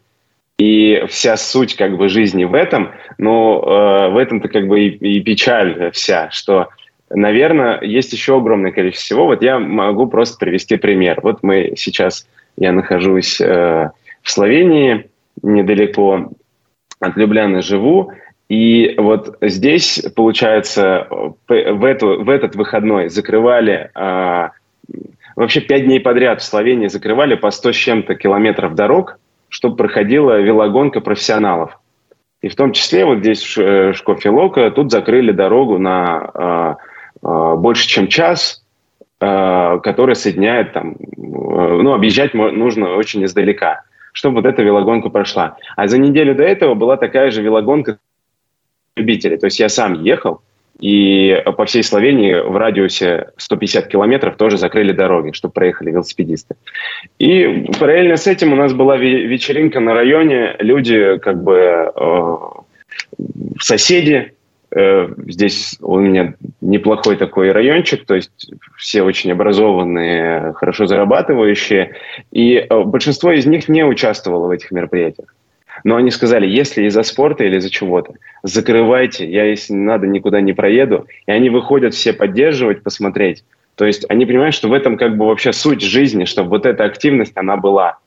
и 0.60 1.06
вся 1.08 1.38
суть 1.38 1.74
как 1.74 1.96
бы 1.96 2.10
жизни 2.10 2.44
в 2.44 2.52
этом, 2.52 2.90
ну, 3.16 3.62
э, 3.62 4.10
в 4.10 4.18
этом-то 4.18 4.48
как 4.48 4.68
бы 4.68 4.80
и, 4.80 4.88
и 4.88 5.20
печаль 5.20 5.90
вся, 5.92 6.28
что, 6.30 6.68
наверное, 7.08 7.80
есть 7.80 8.12
еще 8.12 8.36
огромное 8.36 8.70
количество 8.70 9.06
всего. 9.06 9.24
Вот 9.24 9.42
я 9.42 9.58
могу 9.58 10.06
просто 10.06 10.36
привести 10.38 10.76
пример. 10.76 11.20
Вот 11.22 11.42
мы 11.42 11.72
сейчас, 11.76 12.28
я 12.58 12.72
нахожусь 12.72 13.40
э, 13.40 13.90
в 14.20 14.30
Словении, 14.30 15.08
недалеко 15.42 16.30
от 17.00 17.16
Любляны 17.16 17.62
живу, 17.62 18.12
и 18.50 18.96
вот 18.98 19.38
здесь, 19.40 20.04
получается, 20.14 21.06
в, 21.48 21.84
эту, 21.84 22.22
в 22.22 22.28
этот 22.28 22.54
выходной 22.54 23.08
закрывали 23.08 23.90
э, 23.94 24.48
вообще 25.36 25.62
пять 25.62 25.86
дней 25.86 26.00
подряд 26.00 26.42
в 26.42 26.44
Словении 26.44 26.88
закрывали 26.88 27.34
по 27.34 27.50
100 27.50 27.72
с 27.72 27.76
чем-то 27.76 28.14
километров 28.14 28.74
дорог, 28.74 29.19
чтобы 29.50 29.76
проходила 29.76 30.40
велогонка 30.40 31.00
профессионалов. 31.00 31.78
И 32.40 32.48
в 32.48 32.56
том 32.56 32.72
числе 32.72 33.04
вот 33.04 33.18
здесь 33.18 33.58
э, 33.58 33.92
Шкофе 33.92 34.30
Лока 34.30 34.70
тут 34.70 34.90
закрыли 34.90 35.32
дорогу 35.32 35.76
на 35.76 36.78
э, 37.22 37.26
э, 37.26 37.54
больше, 37.56 37.86
чем 37.86 38.08
час, 38.08 38.64
э, 39.20 39.78
которая 39.82 40.14
соединяет 40.14 40.72
там, 40.72 40.92
э, 40.92 40.96
ну, 41.18 41.92
объезжать 41.92 42.32
нужно 42.32 42.94
очень 42.94 43.22
издалека, 43.24 43.82
чтобы 44.12 44.36
вот 44.36 44.46
эта 44.46 44.62
велогонка 44.62 45.10
прошла. 45.10 45.56
А 45.76 45.86
за 45.86 45.98
неделю 45.98 46.34
до 46.34 46.44
этого 46.44 46.74
была 46.74 46.96
такая 46.96 47.30
же 47.30 47.42
велогонка 47.42 47.98
любителей. 48.96 49.36
То 49.36 49.46
есть 49.46 49.60
я 49.60 49.68
сам 49.68 50.02
ехал, 50.02 50.40
и 50.80 51.42
по 51.56 51.66
всей 51.66 51.82
Словении 51.82 52.34
в 52.34 52.56
радиусе 52.56 53.28
150 53.36 53.86
километров 53.88 54.36
тоже 54.36 54.56
закрыли 54.56 54.92
дороги, 54.92 55.32
чтобы 55.32 55.52
проехали 55.52 55.90
велосипедисты. 55.90 56.56
И 57.18 57.66
параллельно 57.78 58.16
с 58.16 58.26
этим 58.26 58.52
у 58.52 58.56
нас 58.56 58.72
была 58.72 58.96
вечеринка 58.96 59.80
на 59.80 59.92
районе. 59.92 60.56
Люди, 60.58 61.18
как 61.18 61.42
бы 61.42 61.92
э, 61.94 62.36
соседи, 63.60 64.32
э, 64.74 65.08
здесь 65.26 65.76
у 65.80 65.98
меня 65.98 66.34
неплохой 66.62 67.16
такой 67.16 67.52
райончик, 67.52 68.06
то 68.06 68.14
есть 68.14 68.50
все 68.78 69.02
очень 69.02 69.32
образованные, 69.32 70.54
хорошо 70.54 70.86
зарабатывающие. 70.86 71.94
И 72.32 72.54
э, 72.54 72.82
большинство 72.84 73.32
из 73.32 73.44
них 73.44 73.68
не 73.68 73.84
участвовало 73.84 74.46
в 74.46 74.50
этих 74.50 74.70
мероприятиях. 74.70 75.34
Но 75.84 75.96
они 75.96 76.10
сказали, 76.10 76.46
если 76.46 76.84
из-за 76.84 77.02
спорта 77.02 77.44
или 77.44 77.56
из-за 77.56 77.70
чего-то, 77.70 78.14
закрывайте, 78.42 79.30
я, 79.30 79.44
если 79.44 79.74
надо, 79.74 80.06
никуда 80.06 80.40
не 80.40 80.52
проеду. 80.52 81.06
И 81.26 81.30
они 81.30 81.50
выходят 81.50 81.94
все 81.94 82.12
поддерживать, 82.12 82.82
посмотреть. 82.82 83.44
То 83.76 83.86
есть 83.86 84.04
они 84.08 84.26
понимают, 84.26 84.54
что 84.54 84.68
в 84.68 84.72
этом 84.72 84.96
как 84.96 85.16
бы 85.16 85.26
вообще 85.26 85.52
суть 85.52 85.80
жизни, 85.80 86.24
чтобы 86.24 86.50
вот 86.50 86.66
эта 86.66 86.84
активность, 86.84 87.32
она 87.36 87.56
была. 87.56 87.98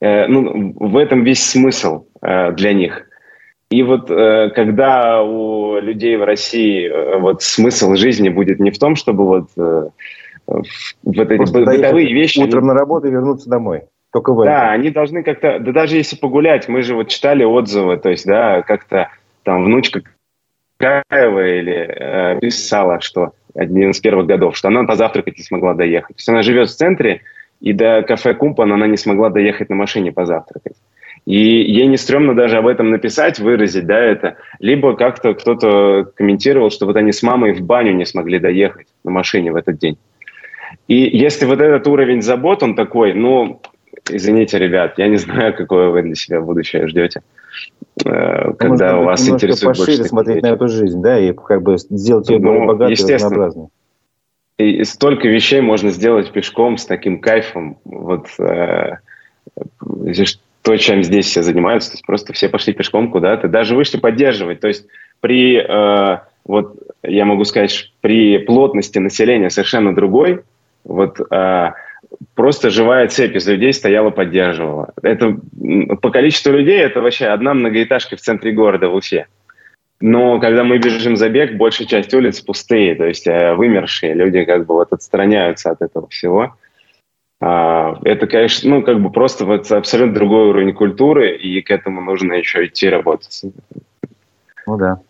Э, 0.00 0.26
ну, 0.26 0.74
в 0.76 0.96
этом 0.96 1.24
весь 1.24 1.44
смысл 1.44 2.06
э, 2.20 2.52
для 2.52 2.72
них. 2.72 3.08
И 3.70 3.82
вот 3.82 4.10
э, 4.10 4.50
когда 4.54 5.22
у 5.22 5.78
людей 5.78 6.16
в 6.16 6.24
России 6.24 6.88
э, 6.88 7.18
вот 7.18 7.42
смысл 7.42 7.94
жизни 7.94 8.28
будет 8.30 8.60
не 8.60 8.70
в 8.70 8.78
том, 8.78 8.96
чтобы 8.96 9.26
вот 9.26 9.48
э, 9.56 9.88
в 10.46 11.20
этой 11.20 11.38
бытовые 11.38 12.12
вещи... 12.12 12.40
Утром 12.40 12.66
на 12.66 12.74
работу 12.74 13.08
и 13.08 13.10
вернуться 13.10 13.50
домой. 13.50 13.82
Только 14.12 14.32
в 14.32 14.40
этом. 14.40 14.54
Да, 14.54 14.70
они 14.70 14.90
должны 14.90 15.22
как-то, 15.22 15.58
да 15.58 15.72
даже 15.72 15.96
если 15.96 16.16
погулять, 16.16 16.68
мы 16.68 16.82
же 16.82 16.94
вот 16.94 17.08
читали 17.08 17.44
отзывы, 17.44 17.98
то 17.98 18.08
есть, 18.08 18.26
да, 18.26 18.62
как-то 18.62 19.10
там 19.42 19.64
внучка 19.64 20.02
Каева 20.78 21.58
или 21.58 21.74
э, 21.74 22.38
писала, 22.40 23.00
что 23.00 23.32
один 23.54 23.90
из 23.90 24.00
первых 24.00 24.26
годов, 24.26 24.56
что 24.56 24.68
она 24.68 24.84
позавтракать 24.84 25.36
не 25.36 25.42
смогла 25.42 25.74
доехать. 25.74 26.16
То 26.16 26.20
есть 26.20 26.28
она 26.28 26.42
живет 26.42 26.68
в 26.68 26.76
центре, 26.76 27.22
и 27.60 27.72
до 27.72 28.02
кафе 28.02 28.34
Кумпан 28.34 28.72
она 28.72 28.86
не 28.86 28.96
смогла 28.96 29.30
доехать 29.30 29.68
на 29.68 29.74
машине 29.74 30.12
позавтракать. 30.12 30.76
И 31.26 31.36
ей 31.36 31.86
не 31.88 31.96
стрёмно 31.96 32.34
даже 32.34 32.56
об 32.56 32.66
этом 32.66 32.90
написать, 32.90 33.38
выразить, 33.38 33.86
да, 33.86 33.98
это. 33.98 34.36
Либо 34.60 34.94
как-то 34.94 35.34
кто-то 35.34 36.10
комментировал, 36.14 36.70
что 36.70 36.86
вот 36.86 36.96
они 36.96 37.12
с 37.12 37.22
мамой 37.22 37.52
в 37.52 37.60
баню 37.60 37.92
не 37.92 38.06
смогли 38.06 38.38
доехать 38.38 38.86
на 39.04 39.10
машине 39.10 39.52
в 39.52 39.56
этот 39.56 39.78
день. 39.78 39.98
И 40.86 40.94
если 40.94 41.44
вот 41.44 41.60
этот 41.60 41.86
уровень 41.86 42.22
забот, 42.22 42.62
он 42.62 42.74
такой, 42.74 43.12
ну, 43.14 43.60
извините, 44.10 44.58
ребят, 44.58 44.94
я 44.98 45.08
не 45.08 45.16
знаю, 45.16 45.54
какое 45.56 45.88
вы 45.88 46.02
для 46.02 46.14
себя 46.14 46.40
будущее 46.40 46.86
ждете, 46.88 47.22
э, 48.04 48.52
когда 48.58 48.94
Может, 48.94 49.06
вас 49.06 49.28
интересует 49.28 49.76
больше 49.76 50.04
смотреть 50.04 50.42
на 50.42 50.48
эту 50.48 50.68
жизнь, 50.68 51.00
да, 51.02 51.18
и 51.18 51.32
как 51.32 51.62
бы 51.62 51.78
сделать 51.78 52.28
ее 52.28 52.38
ну, 52.38 52.48
более 52.48 52.66
богатой 52.66 52.94
и 52.94 53.14
разнообразной. 53.14 53.68
И 54.58 54.82
столько 54.82 55.28
вещей 55.28 55.60
можно 55.60 55.90
сделать 55.90 56.32
пешком 56.32 56.78
с 56.78 56.84
таким 56.84 57.20
кайфом. 57.20 57.78
Вот 57.84 58.26
э, 58.40 58.96
то, 60.62 60.76
чем 60.76 61.02
здесь 61.04 61.26
все 61.26 61.42
занимаются, 61.42 61.90
то 61.90 61.94
есть 61.94 62.06
просто 62.06 62.32
все 62.32 62.48
пошли 62.48 62.72
пешком 62.72 63.10
куда-то, 63.10 63.48
даже 63.48 63.76
вышли 63.76 63.98
поддерживать. 63.98 64.60
То 64.60 64.68
есть 64.68 64.86
при, 65.20 65.56
э, 65.56 66.18
вот 66.44 66.76
я 67.04 67.24
могу 67.24 67.44
сказать, 67.44 67.92
при 68.00 68.38
плотности 68.38 68.98
населения 68.98 69.48
совершенно 69.48 69.94
другой, 69.94 70.42
вот 70.84 71.20
э, 71.20 71.72
просто 72.34 72.70
живая 72.70 73.08
цепь 73.08 73.36
из 73.36 73.46
людей 73.46 73.72
стояла, 73.72 74.10
поддерживала. 74.10 74.92
Это 75.02 75.36
по 76.00 76.10
количеству 76.10 76.52
людей 76.52 76.78
это 76.78 77.00
вообще 77.00 77.26
одна 77.26 77.54
многоэтажка 77.54 78.16
в 78.16 78.20
центре 78.20 78.52
города 78.52 78.88
в 78.88 78.94
Уфе. 78.94 79.26
Но 80.00 80.38
когда 80.38 80.62
мы 80.62 80.78
бежим 80.78 81.16
за 81.16 81.28
бег, 81.28 81.56
большая 81.56 81.88
часть 81.88 82.14
улиц 82.14 82.40
пустые, 82.40 82.94
то 82.94 83.04
есть 83.04 83.26
э, 83.26 83.54
вымершие. 83.54 84.14
Люди 84.14 84.44
как 84.44 84.64
бы 84.64 84.74
вот 84.74 84.92
отстраняются 84.92 85.70
от 85.70 85.82
этого 85.82 86.08
всего. 86.08 86.54
А, 87.40 87.98
это, 88.04 88.26
конечно, 88.26 88.70
ну, 88.70 88.82
как 88.82 89.00
бы 89.00 89.10
просто 89.10 89.44
вот 89.44 89.70
абсолютно 89.70 90.14
другой 90.14 90.48
уровень 90.48 90.72
культуры, 90.72 91.36
и 91.36 91.60
к 91.62 91.70
этому 91.70 92.00
нужно 92.00 92.34
еще 92.34 92.64
идти 92.66 92.88
работать. 92.88 93.42
Ну 94.66 94.76
да. 94.76 95.00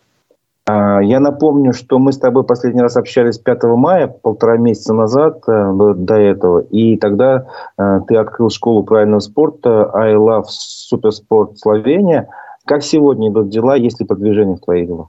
А, 0.69 0.99
я 1.01 1.19
напомню, 1.19 1.73
что 1.73 1.97
мы 1.97 2.11
с 2.11 2.19
тобой 2.19 2.43
последний 2.43 2.81
раз 2.81 2.95
общались 2.95 3.39
5 3.39 3.63
мая, 3.63 4.07
полтора 4.07 4.57
месяца 4.57 4.93
назад 4.93 5.41
э, 5.47 5.71
до 5.95 6.15
этого, 6.15 6.59
и 6.59 6.95
тогда 6.97 7.47
э, 7.77 8.01
ты 8.07 8.15
открыл 8.15 8.51
школу 8.51 8.83
правильного 8.83 9.19
спорта 9.19 9.89
I 9.95 10.13
Love 10.13 10.45
Supersport 10.93 11.55
Словения. 11.55 12.27
Как 12.65 12.83
сегодня 12.83 13.29
идут 13.29 13.49
дела, 13.49 13.75
есть 13.75 13.99
ли 13.99 14.05
продвижение 14.05 14.57
в 14.57 14.59
твоих 14.59 14.85
делах? 14.87 15.07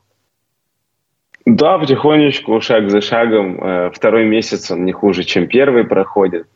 Да, 1.45 1.79
потихонечку, 1.79 2.59
шаг 2.63 2.89
за 2.89 3.03
шагом. 3.03 3.63
Э, 3.63 3.91
второй 3.91 4.25
месяц 4.25 4.71
он 4.71 4.87
не 4.87 4.93
хуже, 4.93 5.25
чем 5.25 5.47
первый 5.47 5.85
проходит. 5.85 6.47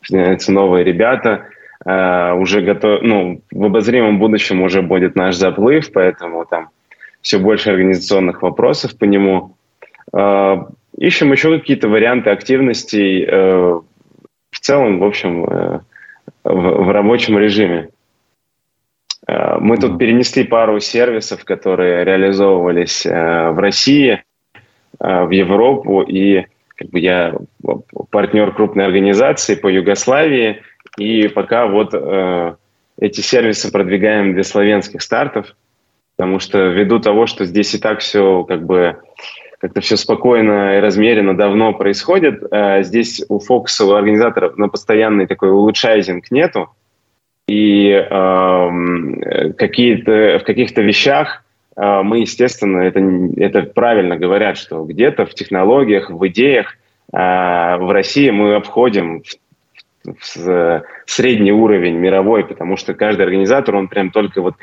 Начинаются 0.00 0.50
новые 0.50 0.84
ребята. 0.84 1.44
Уже 1.84 2.62
готов, 2.62 3.02
ну, 3.02 3.42
в 3.50 3.64
обозримом 3.64 4.18
будущем 4.18 4.62
уже 4.62 4.80
будет 4.80 5.16
наш 5.16 5.36
заплыв, 5.36 5.92
поэтому 5.92 6.46
там 6.46 6.68
все 7.24 7.38
больше 7.38 7.70
организационных 7.70 8.42
вопросов 8.42 8.96
по 8.98 9.04
нему. 9.04 9.56
А, 10.12 10.68
ищем 10.96 11.32
еще 11.32 11.58
какие-то 11.58 11.88
варианты 11.88 12.28
активностей 12.30 13.24
э, 13.24 13.80
в 14.50 14.60
целом, 14.60 14.98
в 14.98 15.04
общем, 15.04 15.44
э, 15.44 15.80
в, 16.44 16.92
рабочем 16.92 17.38
режиме. 17.38 17.88
А, 19.26 19.58
мы 19.58 19.78
тут 19.78 19.98
перенесли 19.98 20.44
пару 20.44 20.78
сервисов, 20.80 21.46
которые 21.46 22.04
реализовывались 22.04 23.06
э, 23.06 23.50
в 23.50 23.58
России, 23.58 24.22
в 25.00 25.30
Европу, 25.30 26.02
и 26.02 26.46
как 26.76 26.88
бы 26.90 27.00
я 27.00 27.34
партнер 28.10 28.52
крупной 28.52 28.84
организации 28.84 29.56
по 29.56 29.66
Югославии, 29.66 30.62
и 30.96 31.26
пока 31.26 31.66
вот 31.66 31.92
эти 33.00 33.20
сервисы 33.20 33.72
продвигаем 33.72 34.34
для 34.34 34.44
славянских 34.44 35.02
стартов– 35.02 35.56
Потому 36.16 36.38
что 36.38 36.68
ввиду 36.68 37.00
того, 37.00 37.26
что 37.26 37.44
здесь 37.44 37.74
и 37.74 37.78
так 37.78 38.00
все 38.00 38.44
как 38.44 38.64
бы 38.64 38.98
как-то 39.58 39.80
все 39.80 39.96
спокойно 39.96 40.76
и 40.76 40.80
размеренно 40.80 41.34
давно 41.34 41.72
происходит, 41.72 42.42
э, 42.50 42.82
здесь 42.82 43.24
у 43.28 43.38
Фокса, 43.38 43.86
у 43.86 43.92
организаторов 43.92 44.58
на 44.58 44.68
постоянный 44.68 45.26
такой 45.26 45.50
улучшайзинг 45.50 46.30
нету. 46.30 46.68
И 47.48 47.88
э, 47.90 49.52
какие-то, 49.56 50.38
в 50.40 50.44
каких-то 50.44 50.82
вещах 50.82 51.44
э, 51.76 52.02
мы, 52.02 52.20
естественно, 52.20 52.80
это, 52.80 53.00
это 53.36 53.62
правильно 53.62 54.16
говорят, 54.16 54.58
что 54.58 54.84
где-то 54.84 55.26
в 55.26 55.34
технологиях, 55.34 56.10
в 56.10 56.26
идеях 56.28 56.74
э, 57.12 57.16
в 57.16 57.90
России 57.90 58.30
мы 58.30 58.54
обходим 58.56 59.22
в, 60.04 60.36
в 60.36 60.84
средний 61.06 61.52
уровень 61.52 61.96
мировой, 61.96 62.44
потому 62.44 62.76
что 62.76 62.94
каждый 62.94 63.22
организатор, 63.22 63.76
он 63.76 63.88
прям 63.88 64.10
только 64.10 64.40
вот 64.40 64.56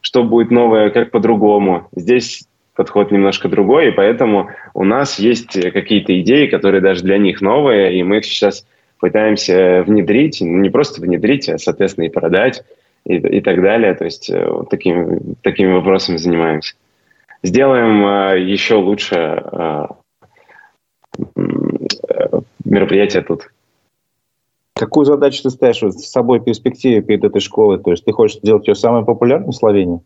что 0.00 0.24
будет 0.24 0.50
новое, 0.50 0.90
как 0.90 1.10
по-другому. 1.10 1.88
Здесь 1.94 2.46
подход 2.74 3.10
немножко 3.10 3.48
другой, 3.48 3.88
и 3.88 3.90
поэтому 3.90 4.50
у 4.72 4.84
нас 4.84 5.18
есть 5.18 5.60
какие-то 5.72 6.18
идеи, 6.20 6.46
которые 6.46 6.80
даже 6.80 7.02
для 7.02 7.18
них 7.18 7.40
новые, 7.40 7.98
и 7.98 8.02
мы 8.04 8.18
их 8.18 8.24
сейчас 8.24 8.64
пытаемся 9.00 9.82
внедрить, 9.86 10.40
ну, 10.40 10.58
не 10.58 10.70
просто 10.70 11.00
внедрить, 11.00 11.48
а, 11.48 11.58
соответственно, 11.58 12.04
и 12.04 12.10
продать, 12.10 12.62
и, 13.04 13.16
и 13.16 13.40
так 13.40 13.60
далее. 13.62 13.94
То 13.94 14.04
есть 14.04 14.30
э, 14.30 14.46
вот 14.48 14.70
такими, 14.70 15.34
такими 15.42 15.72
вопросами 15.72 16.16
занимаемся. 16.16 16.74
Сделаем 17.42 18.06
э, 18.06 18.40
еще 18.42 18.74
лучше 18.74 19.42
э, 19.52 19.86
мероприятие 22.64 23.22
тут. 23.22 23.50
Какую 24.78 25.04
задачу 25.04 25.42
ты 25.42 25.50
ставишь 25.50 25.78
с 25.80 26.10
собой 26.10 26.38
в 26.38 26.44
перспективе 26.44 27.02
перед 27.02 27.24
этой 27.24 27.40
школой? 27.40 27.78
То 27.78 27.90
есть 27.90 28.04
ты 28.04 28.12
хочешь 28.12 28.38
сделать 28.38 28.68
ее 28.68 28.74
самой 28.74 29.04
популярной 29.04 29.48
в 29.48 29.52
Словении? 29.52 30.00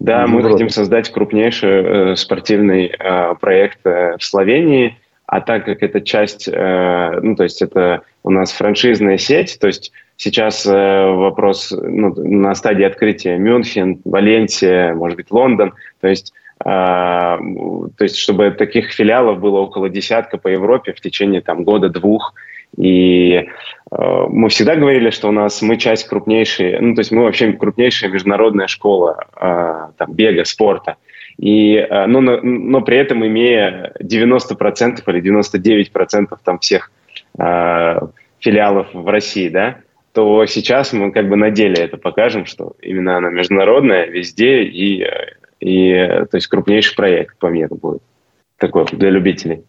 Да, 0.00 0.26
мы 0.26 0.42
хотим 0.42 0.68
создать 0.68 1.10
крупнейший 1.10 1.70
э, 2.12 2.16
спортивный 2.16 2.86
э, 2.86 3.34
проект 3.40 3.78
э, 3.84 4.16
в 4.18 4.24
Словении, 4.24 4.96
а 5.26 5.40
так 5.40 5.64
как 5.64 5.82
это 5.82 6.00
часть, 6.00 6.48
э, 6.48 7.20
ну 7.22 7.34
то 7.34 7.44
есть 7.44 7.62
это 7.62 8.02
у 8.22 8.30
нас 8.30 8.52
франшизная 8.52 9.16
сеть, 9.18 9.58
то 9.60 9.66
есть 9.66 9.92
сейчас 10.16 10.66
э, 10.66 11.10
вопрос 11.10 11.72
ну, 11.72 12.14
на 12.16 12.54
стадии 12.54 12.84
открытия 12.84 13.38
Мюнхен, 13.38 14.00
Валенсия, 14.04 14.94
может 14.94 15.16
быть 15.16 15.30
Лондон, 15.30 15.72
то 16.00 16.08
есть 16.08 16.32
э, 16.64 16.64
то 16.64 18.00
есть 18.00 18.16
чтобы 18.16 18.50
таких 18.50 18.92
филиалов 18.92 19.40
было 19.40 19.60
около 19.60 19.88
десятка 19.88 20.36
по 20.36 20.48
Европе 20.48 20.92
в 20.92 21.00
течение 21.00 21.40
там 21.40 21.64
года-двух, 21.64 22.34
и 22.76 23.32
э, 23.34 23.46
мы 23.90 24.48
всегда 24.48 24.76
говорили, 24.76 25.10
что 25.10 25.28
у 25.28 25.32
нас 25.32 25.62
мы 25.62 25.76
часть 25.76 26.06
крупнейшей, 26.08 26.78
ну 26.80 26.94
то 26.94 27.00
есть 27.00 27.10
мы 27.10 27.22
вообще 27.22 27.52
крупнейшая 27.52 28.10
международная 28.10 28.66
школа 28.66 29.24
э, 29.34 29.92
там, 29.96 30.12
бега, 30.12 30.44
спорта. 30.44 30.96
И, 31.38 31.74
э, 31.74 32.06
но, 32.06 32.20
но, 32.20 32.40
но 32.42 32.80
при 32.82 32.98
этом 32.98 33.26
имея 33.26 33.92
90% 34.02 35.02
или 35.06 35.22
99% 35.22 36.38
там 36.44 36.58
всех 36.58 36.90
э, 37.38 37.98
филиалов 38.40 38.88
в 38.92 39.08
России, 39.08 39.48
да, 39.48 39.78
то 40.12 40.46
сейчас 40.46 40.92
мы 40.92 41.12
как 41.12 41.28
бы 41.28 41.36
на 41.36 41.50
деле 41.50 41.76
это 41.76 41.96
покажем, 41.98 42.46
что 42.46 42.74
именно 42.80 43.18
она 43.18 43.30
международная 43.30 44.06
везде 44.06 44.62
и, 44.62 45.06
и 45.60 45.94
то 46.30 46.36
есть 46.36 46.46
крупнейший 46.46 46.96
проект 46.96 47.38
по 47.38 47.46
миру 47.46 47.76
будет 47.76 48.02
такой 48.58 48.86
для 48.92 49.10
любителей. 49.10 49.64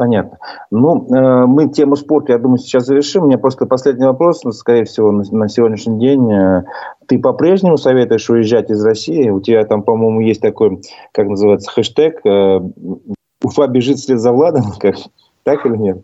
Понятно. 0.00 0.38
Ну, 0.70 1.14
э, 1.14 1.44
мы 1.44 1.68
тему 1.68 1.94
спорта, 1.94 2.32
я 2.32 2.38
думаю, 2.38 2.56
сейчас 2.56 2.86
завершим. 2.86 3.24
У 3.24 3.26
меня 3.26 3.36
просто 3.36 3.66
последний 3.66 4.06
вопрос, 4.06 4.44
ну, 4.44 4.52
скорее 4.52 4.84
всего, 4.84 5.12
на, 5.12 5.24
на 5.30 5.46
сегодняшний 5.46 5.98
день. 6.00 6.32
Э, 6.32 6.62
ты 7.06 7.18
по-прежнему 7.18 7.76
советуешь 7.76 8.30
уезжать 8.30 8.70
из 8.70 8.82
России? 8.82 9.28
У 9.28 9.42
тебя 9.42 9.62
там, 9.66 9.82
по-моему, 9.82 10.22
есть 10.22 10.40
такой, 10.40 10.80
как 11.12 11.28
называется, 11.28 11.70
хэштег 11.70 12.24
э, 12.24 12.60
«Уфа 13.44 13.66
бежит 13.66 13.98
вслед 13.98 14.20
за 14.20 14.32
Владом». 14.32 14.62
Как, 14.80 14.96
так 15.42 15.66
или 15.66 15.76
нет? 15.76 15.98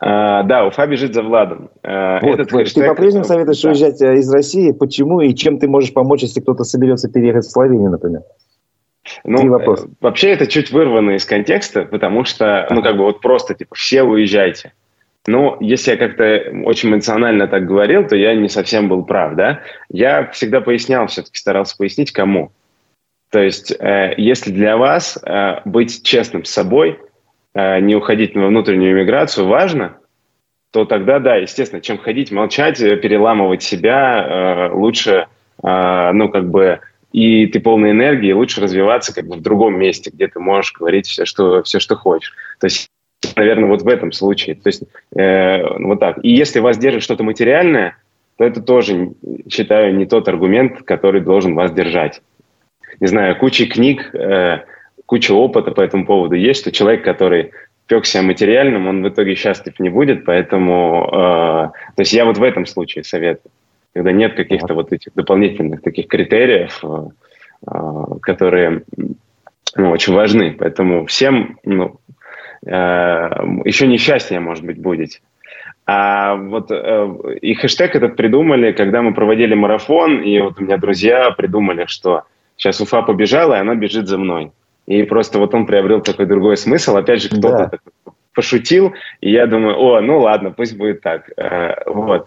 А, 0.00 0.42
да, 0.44 0.64
Уфа 0.66 0.86
бежит 0.86 1.12
за 1.12 1.22
Владом. 1.22 1.68
А, 1.82 2.18
вот, 2.22 2.40
Этот 2.40 2.50
хэштег... 2.50 2.82
Ты 2.82 2.88
по-прежнему 2.88 3.24
советуешь 3.24 3.60
да. 3.60 3.68
уезжать 3.68 4.00
э, 4.00 4.14
из 4.14 4.32
России. 4.32 4.72
Почему 4.72 5.20
и 5.20 5.34
чем 5.34 5.58
ты 5.58 5.68
можешь 5.68 5.92
помочь, 5.92 6.22
если 6.22 6.40
кто-то 6.40 6.64
соберется 6.64 7.10
переехать 7.10 7.44
в 7.44 7.50
Словению, 7.50 7.90
например? 7.90 8.22
Ну, 9.24 9.48
вопрос. 9.48 9.84
Э, 9.84 9.88
вообще 10.00 10.30
это 10.30 10.46
чуть 10.46 10.70
вырвано 10.70 11.12
из 11.12 11.24
контекста, 11.24 11.84
потому 11.84 12.24
что, 12.24 12.66
ну, 12.70 12.82
как 12.82 12.96
бы 12.96 13.04
вот 13.04 13.20
просто, 13.20 13.54
типа, 13.54 13.74
все 13.74 14.02
уезжайте. 14.02 14.72
Но 15.26 15.56
если 15.60 15.92
я 15.92 15.96
как-то 15.96 16.52
очень 16.64 16.90
эмоционально 16.90 17.46
так 17.46 17.66
говорил, 17.66 18.06
то 18.06 18.16
я 18.16 18.34
не 18.34 18.48
совсем 18.48 18.88
был 18.88 19.04
прав, 19.04 19.34
да? 19.34 19.60
Я 19.88 20.28
всегда 20.30 20.60
пояснял, 20.60 21.06
все-таки 21.06 21.38
старался 21.38 21.76
пояснить, 21.76 22.12
кому. 22.12 22.50
То 23.30 23.40
есть, 23.40 23.72
э, 23.72 24.14
если 24.16 24.50
для 24.50 24.76
вас 24.76 25.18
э, 25.22 25.60
быть 25.64 26.02
честным 26.02 26.44
с 26.44 26.50
собой, 26.50 26.98
э, 27.54 27.80
не 27.80 27.94
уходить 27.94 28.34
во 28.34 28.48
внутреннюю 28.48 28.96
миграцию 28.96 29.46
важно, 29.46 29.96
то 30.72 30.84
тогда, 30.86 31.18
да, 31.18 31.36
естественно, 31.36 31.80
чем 31.80 31.98
ходить, 31.98 32.32
молчать, 32.32 32.78
переламывать 32.78 33.62
себя, 33.62 34.68
э, 34.68 34.74
лучше, 34.74 35.28
э, 35.62 36.12
ну, 36.12 36.30
как 36.30 36.50
бы 36.50 36.80
и 37.12 37.46
ты 37.46 37.60
полный 37.60 37.90
энергии, 37.90 38.32
лучше 38.32 38.60
развиваться 38.60 39.14
как 39.14 39.26
бы 39.26 39.36
в 39.36 39.42
другом 39.42 39.78
месте, 39.78 40.10
где 40.12 40.28
ты 40.28 40.40
можешь 40.40 40.72
говорить 40.72 41.06
все, 41.06 41.24
что, 41.24 41.62
все, 41.62 41.78
что 41.78 41.96
хочешь. 41.96 42.34
То 42.58 42.66
есть, 42.66 42.88
наверное, 43.36 43.68
вот 43.68 43.82
в 43.82 43.88
этом 43.88 44.12
случае. 44.12 44.56
То 44.56 44.68
есть, 44.68 44.82
э, 45.14 45.62
вот 45.78 46.00
так. 46.00 46.18
И 46.22 46.30
если 46.30 46.60
вас 46.60 46.78
держит 46.78 47.02
что-то 47.02 47.22
материальное, 47.22 47.96
то 48.38 48.44
это 48.44 48.62
тоже, 48.62 49.10
считаю, 49.50 49.94
не 49.94 50.06
тот 50.06 50.26
аргумент, 50.28 50.82
который 50.82 51.20
должен 51.20 51.54
вас 51.54 51.70
держать. 51.72 52.22
Не 53.00 53.06
знаю, 53.06 53.36
куча 53.36 53.66
книг, 53.66 54.14
э, 54.14 54.60
куча 55.04 55.32
опыта 55.32 55.70
по 55.72 55.82
этому 55.82 56.06
поводу 56.06 56.34
есть, 56.34 56.60
что 56.60 56.72
человек, 56.72 57.04
который 57.04 57.52
пекся 57.86 58.22
материальным, 58.22 58.86
он 58.86 59.02
в 59.02 59.08
итоге 59.08 59.34
счастлив 59.34 59.78
не 59.78 59.90
будет, 59.90 60.24
поэтому... 60.24 61.08
Э, 61.12 61.92
то 61.94 62.00
есть 62.00 62.12
я 62.14 62.24
вот 62.24 62.38
в 62.38 62.42
этом 62.42 62.64
случае 62.64 63.04
советую 63.04 63.52
когда 63.92 64.12
нет 64.12 64.34
каких-то 64.34 64.74
вот 64.74 64.92
этих 64.92 65.12
дополнительных 65.14 65.82
таких 65.82 66.08
критериев, 66.08 66.80
э, 66.82 67.08
э, 67.66 67.80
которые 68.22 68.82
ну, 69.76 69.90
очень 69.90 70.14
важны. 70.14 70.56
Поэтому 70.58 71.06
всем 71.06 71.58
ну, 71.64 72.00
э, 72.64 72.70
еще 72.70 73.86
несчастье, 73.86 74.40
может 74.40 74.64
быть, 74.64 74.80
будет. 74.80 75.20
А 75.84 76.36
вот 76.36 76.70
и 76.70 77.54
хэштег 77.54 77.96
этот 77.96 78.16
придумали, 78.16 78.70
когда 78.70 79.02
мы 79.02 79.14
проводили 79.14 79.54
марафон, 79.54 80.22
и 80.22 80.38
вот 80.38 80.60
у 80.60 80.64
меня 80.64 80.78
друзья 80.78 81.32
придумали, 81.32 81.86
что 81.86 82.22
сейчас 82.56 82.80
Уфа 82.80 83.02
побежала, 83.02 83.56
и 83.56 83.60
она 83.60 83.74
бежит 83.74 84.06
за 84.06 84.16
мной. 84.16 84.52
И 84.86 85.02
просто 85.02 85.40
вот 85.40 85.54
он 85.54 85.66
приобрел 85.66 86.00
такой 86.00 86.26
другой 86.26 86.56
смысл. 86.56 86.96
Опять 86.96 87.22
же, 87.22 87.28
кто-то 87.28 87.68
да. 87.72 88.12
пошутил, 88.32 88.94
и 89.20 89.32
я 89.32 89.46
думаю, 89.46 89.76
о, 89.76 90.00
ну 90.00 90.20
ладно, 90.20 90.52
пусть 90.52 90.76
будет 90.76 91.00
так. 91.00 91.28
Вот. 91.86 92.26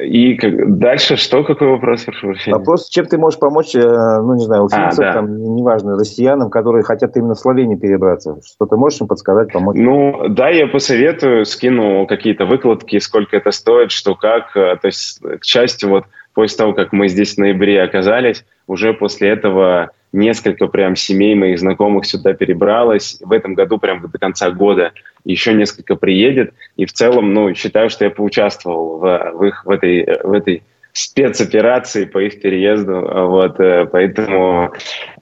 И 0.00 0.36
как, 0.36 0.78
дальше 0.78 1.16
что? 1.16 1.42
Какой 1.42 1.68
вопрос, 1.68 2.04
прошу 2.04 2.28
прощения? 2.28 2.56
Вопрос, 2.56 2.88
чем 2.88 3.06
ты 3.06 3.18
можешь 3.18 3.40
помочь, 3.40 3.74
э, 3.74 3.80
ну, 3.80 4.34
не 4.34 4.44
знаю, 4.44 4.64
уфимцам, 4.64 5.04
а, 5.04 5.08
да. 5.08 5.12
там, 5.14 5.56
неважно, 5.56 5.96
россиянам, 5.96 6.50
которые 6.50 6.84
хотят 6.84 7.16
именно 7.16 7.34
в 7.34 7.38
Словению 7.38 7.78
перебраться? 7.78 8.38
Что 8.46 8.66
ты 8.66 8.76
можешь 8.76 9.00
им 9.00 9.08
подсказать, 9.08 9.52
помочь? 9.52 9.76
Ну, 9.76 10.28
да, 10.28 10.50
я 10.50 10.68
посоветую, 10.68 11.44
скину 11.44 12.06
какие-то 12.06 12.46
выкладки, 12.46 12.98
сколько 13.00 13.36
это 13.36 13.50
стоит, 13.50 13.90
что 13.90 14.14
как. 14.14 14.56
Э, 14.56 14.76
то 14.80 14.86
есть, 14.86 15.20
к 15.20 15.44
счастью, 15.44 15.88
вот 15.88 16.04
после 16.32 16.58
того, 16.58 16.74
как 16.74 16.92
мы 16.92 17.08
здесь 17.08 17.34
в 17.34 17.38
ноябре 17.38 17.82
оказались, 17.82 18.44
уже 18.68 18.92
после 18.92 19.30
этого 19.30 19.90
несколько 20.12 20.66
прям 20.66 20.96
семей 20.96 21.34
моих 21.34 21.58
знакомых 21.58 22.06
сюда 22.06 22.32
перебралось. 22.32 23.18
В 23.20 23.32
этом 23.32 23.54
году 23.54 23.78
прям 23.78 24.08
до 24.08 24.18
конца 24.18 24.50
года 24.50 24.92
еще 25.24 25.52
несколько 25.54 25.96
приедет. 25.96 26.54
И 26.76 26.86
в 26.86 26.92
целом, 26.92 27.34
ну, 27.34 27.54
считаю, 27.54 27.90
что 27.90 28.04
я 28.04 28.10
поучаствовал 28.10 28.98
в, 28.98 29.32
в 29.34 29.44
их 29.44 29.64
в 29.64 29.70
этой, 29.70 30.04
в 30.22 30.32
этой 30.32 30.62
спецоперации 30.92 32.04
по 32.06 32.18
их 32.18 32.40
переезду. 32.40 33.00
Вот, 33.00 33.60
э, 33.60 33.86
поэтому, 33.90 34.72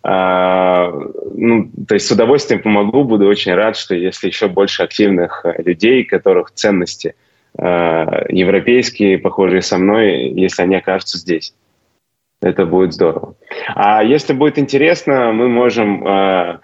а, 0.03 0.91
ну, 1.35 1.71
то 1.87 1.95
есть 1.95 2.07
с 2.07 2.11
удовольствием 2.11 2.63
помогу, 2.63 3.05
буду 3.05 3.27
очень 3.27 3.55
рад, 3.55 3.77
что 3.77 3.95
если 3.95 4.29
еще 4.29 4.49
больше 4.49 4.83
активных 4.83 5.45
людей, 5.59 6.05
которых 6.05 6.53
ценности 6.53 7.15
а, 7.59 8.25
европейские, 8.29 9.19
похожие 9.19 9.63
со 9.63 9.79
мной, 9.79 10.31
если 10.31 10.63
они 10.63 10.77
окажутся 10.77 11.19
здесь. 11.19 11.53
Это 12.43 12.67
будет 12.67 12.93
здорово. 12.93 13.35
А 13.75 14.03
если 14.03 14.33
будет 14.33 14.59
интересно, 14.59 15.33
мы 15.33 15.49
можем, 15.49 16.07
э, 16.07 16.59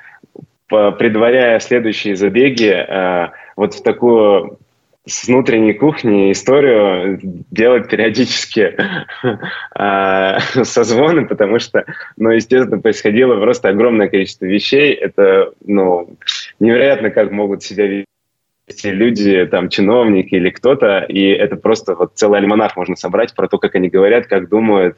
предваряя 0.69 1.59
следующие 1.61 2.17
забеги, 2.17 2.71
э, 2.71 3.31
вот 3.57 3.75
в 3.75 3.83
такую 3.83 4.59
с 5.05 5.27
внутренней 5.27 5.73
кухни 5.73 6.31
историю 6.31 7.19
делать 7.51 7.89
периодически 7.89 8.77
э, 9.79 10.39
созвоны, 10.65 11.27
потому 11.27 11.59
что, 11.59 11.85
ну, 12.17 12.31
естественно, 12.31 12.81
происходило 12.81 13.41
просто 13.41 13.71
огромное 13.71 14.09
количество 14.09 14.45
вещей. 14.45 14.93
Это, 14.93 15.53
ну, 15.65 16.17
невероятно, 16.61 17.11
как 17.11 17.33
могут 17.33 17.65
себя 17.65 18.05
вести 18.69 18.91
люди, 18.91 19.45
там, 19.47 19.71
чиновники 19.71 20.37
или 20.37 20.51
кто-то, 20.51 21.01
и 21.01 21.31
это 21.31 21.57
просто 21.57 21.97
вот 21.97 22.13
целый 22.15 22.39
альманах 22.39 22.77
можно 22.77 22.95
собрать 22.95 23.35
про 23.35 23.49
то, 23.49 23.59
как 23.59 23.75
они 23.75 23.89
говорят, 23.89 24.27
как 24.29 24.49
думают, 24.49 24.97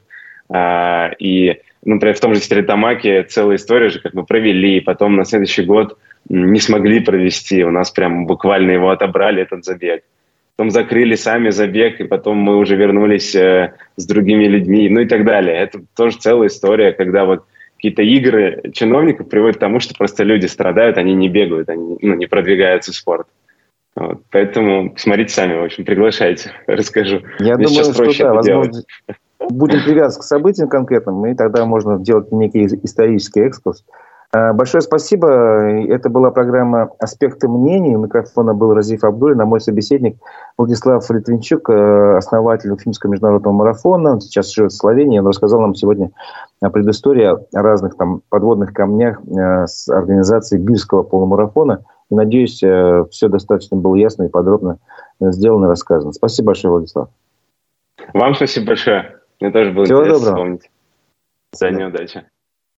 и, 0.51 1.61
например, 1.85 2.15
в 2.15 2.21
том 2.21 2.35
же 2.35 2.41
Стерлитамаке 2.41 3.23
целая 3.25 3.57
история 3.57 3.89
же 3.89 4.01
как 4.01 4.13
бы 4.13 4.25
провели, 4.25 4.79
и 4.79 4.81
потом 4.81 5.17
на 5.17 5.25
следующий 5.25 5.65
год 5.65 5.99
не 6.29 6.61
смогли 6.61 7.01
провести. 7.01 7.65
У 7.65 7.71
нас 7.71 7.91
прям 7.91 8.27
буквально 8.27 8.73
его 8.73 8.91
отобрали, 8.91 9.43
этот 9.43 9.65
забег. 9.65 10.05
Потом 10.57 10.71
закрыли 10.71 11.17
сами 11.17 11.51
забег, 11.51 12.01
и 12.01 12.05
потом 12.05 12.39
мы 12.39 12.57
уже 12.57 12.77
вернулись 12.77 13.35
э, 13.35 13.75
с 13.97 14.07
другими 14.07 14.45
людьми, 14.45 14.89
ну 14.89 15.01
и 15.01 15.07
так 15.07 15.25
далее. 15.25 15.57
Это 15.57 15.81
тоже 15.97 16.19
целая 16.19 16.49
история, 16.49 16.93
когда 16.93 17.25
вот 17.25 17.45
какие-то 17.77 18.03
игры 18.03 18.63
чиновников 18.73 19.29
приводят 19.29 19.57
к 19.57 19.61
тому, 19.61 19.81
что 19.81 19.95
просто 19.95 20.23
люди 20.23 20.47
страдают, 20.47 20.97
они 20.97 21.15
не 21.15 21.29
бегают, 21.29 21.69
они 21.69 21.99
ну, 22.01 22.15
не 22.15 22.27
продвигаются 22.27 22.93
в 22.93 22.95
спорт. 22.95 23.27
Вот, 23.97 24.23
поэтому 24.31 24.95
смотрите 24.97 25.35
сами, 25.35 25.55
в 25.55 25.65
общем, 25.65 25.85
приглашайте, 25.85 26.53
расскажу. 26.67 27.23
Я 27.41 27.57
Мне 27.57 27.67
думаю, 27.67 27.85
что 27.85 28.25
да, 28.25 28.35
возможно, 28.35 28.83
будем 29.51 29.83
привязываться 29.85 30.21
к 30.21 30.25
событиям 30.25 30.69
конкретным, 30.69 31.25
и 31.27 31.35
тогда 31.35 31.65
можно 31.65 31.99
делать 31.99 32.33
некий 32.33 32.67
исторический 32.83 33.41
экскурс. 33.41 33.85
Большое 34.33 34.81
спасибо. 34.81 35.29
Это 35.29 36.11
была 36.11 36.33
программа 36.33 36.91
«Аспекты 36.99 37.47
мнений». 37.47 37.95
У 37.95 38.01
микрофона 38.01 38.53
был 38.53 38.75
Разиф 38.75 39.05
Абдулин, 39.05 39.41
а 39.41 39.45
мой 39.45 39.61
собеседник 39.61 40.17
Владислав 40.59 41.09
Литвинчук, 41.09 41.71
основатель 41.71 42.73
Уфимского 42.73 43.13
международного 43.13 43.55
марафона. 43.55 44.15
Он 44.15 44.21
сейчас 44.21 44.53
живет 44.53 44.73
в 44.73 44.77
Словении. 44.77 45.21
Он 45.21 45.29
рассказал 45.29 45.61
нам 45.61 45.77
сегодня 45.77 46.11
о 46.61 46.71
предыстории 46.71 47.27
о 47.27 47.63
разных 47.63 47.97
там 47.97 48.23
подводных 48.29 48.73
камнях 48.73 49.21
с 49.25 49.89
организацией 49.89 50.61
Бирского 50.61 51.05
полумарафона. 51.05 51.85
И, 52.11 52.17
надеюсь, 52.17 52.57
все 52.57 53.29
достаточно 53.29 53.77
было 53.77 53.95
ясно 53.95 54.25
и 54.25 54.29
подробно 54.29 54.79
сделано 55.21 55.67
и 55.67 55.69
рассказано. 55.69 56.13
Спасибо 56.13 56.47
большое, 56.47 56.73
Владислав. 56.73 57.09
Вам 58.13 58.35
спасибо 58.35 58.67
большое. 58.67 59.21
Мне 59.45 59.53
тоже 59.53 59.73
было 59.73 59.85
Всего 59.85 59.99
интересно 60.01 60.25
доброго. 60.25 60.37
вспомнить. 60.37 60.71
Взаимной 61.53 61.89
удачи. 61.89 62.31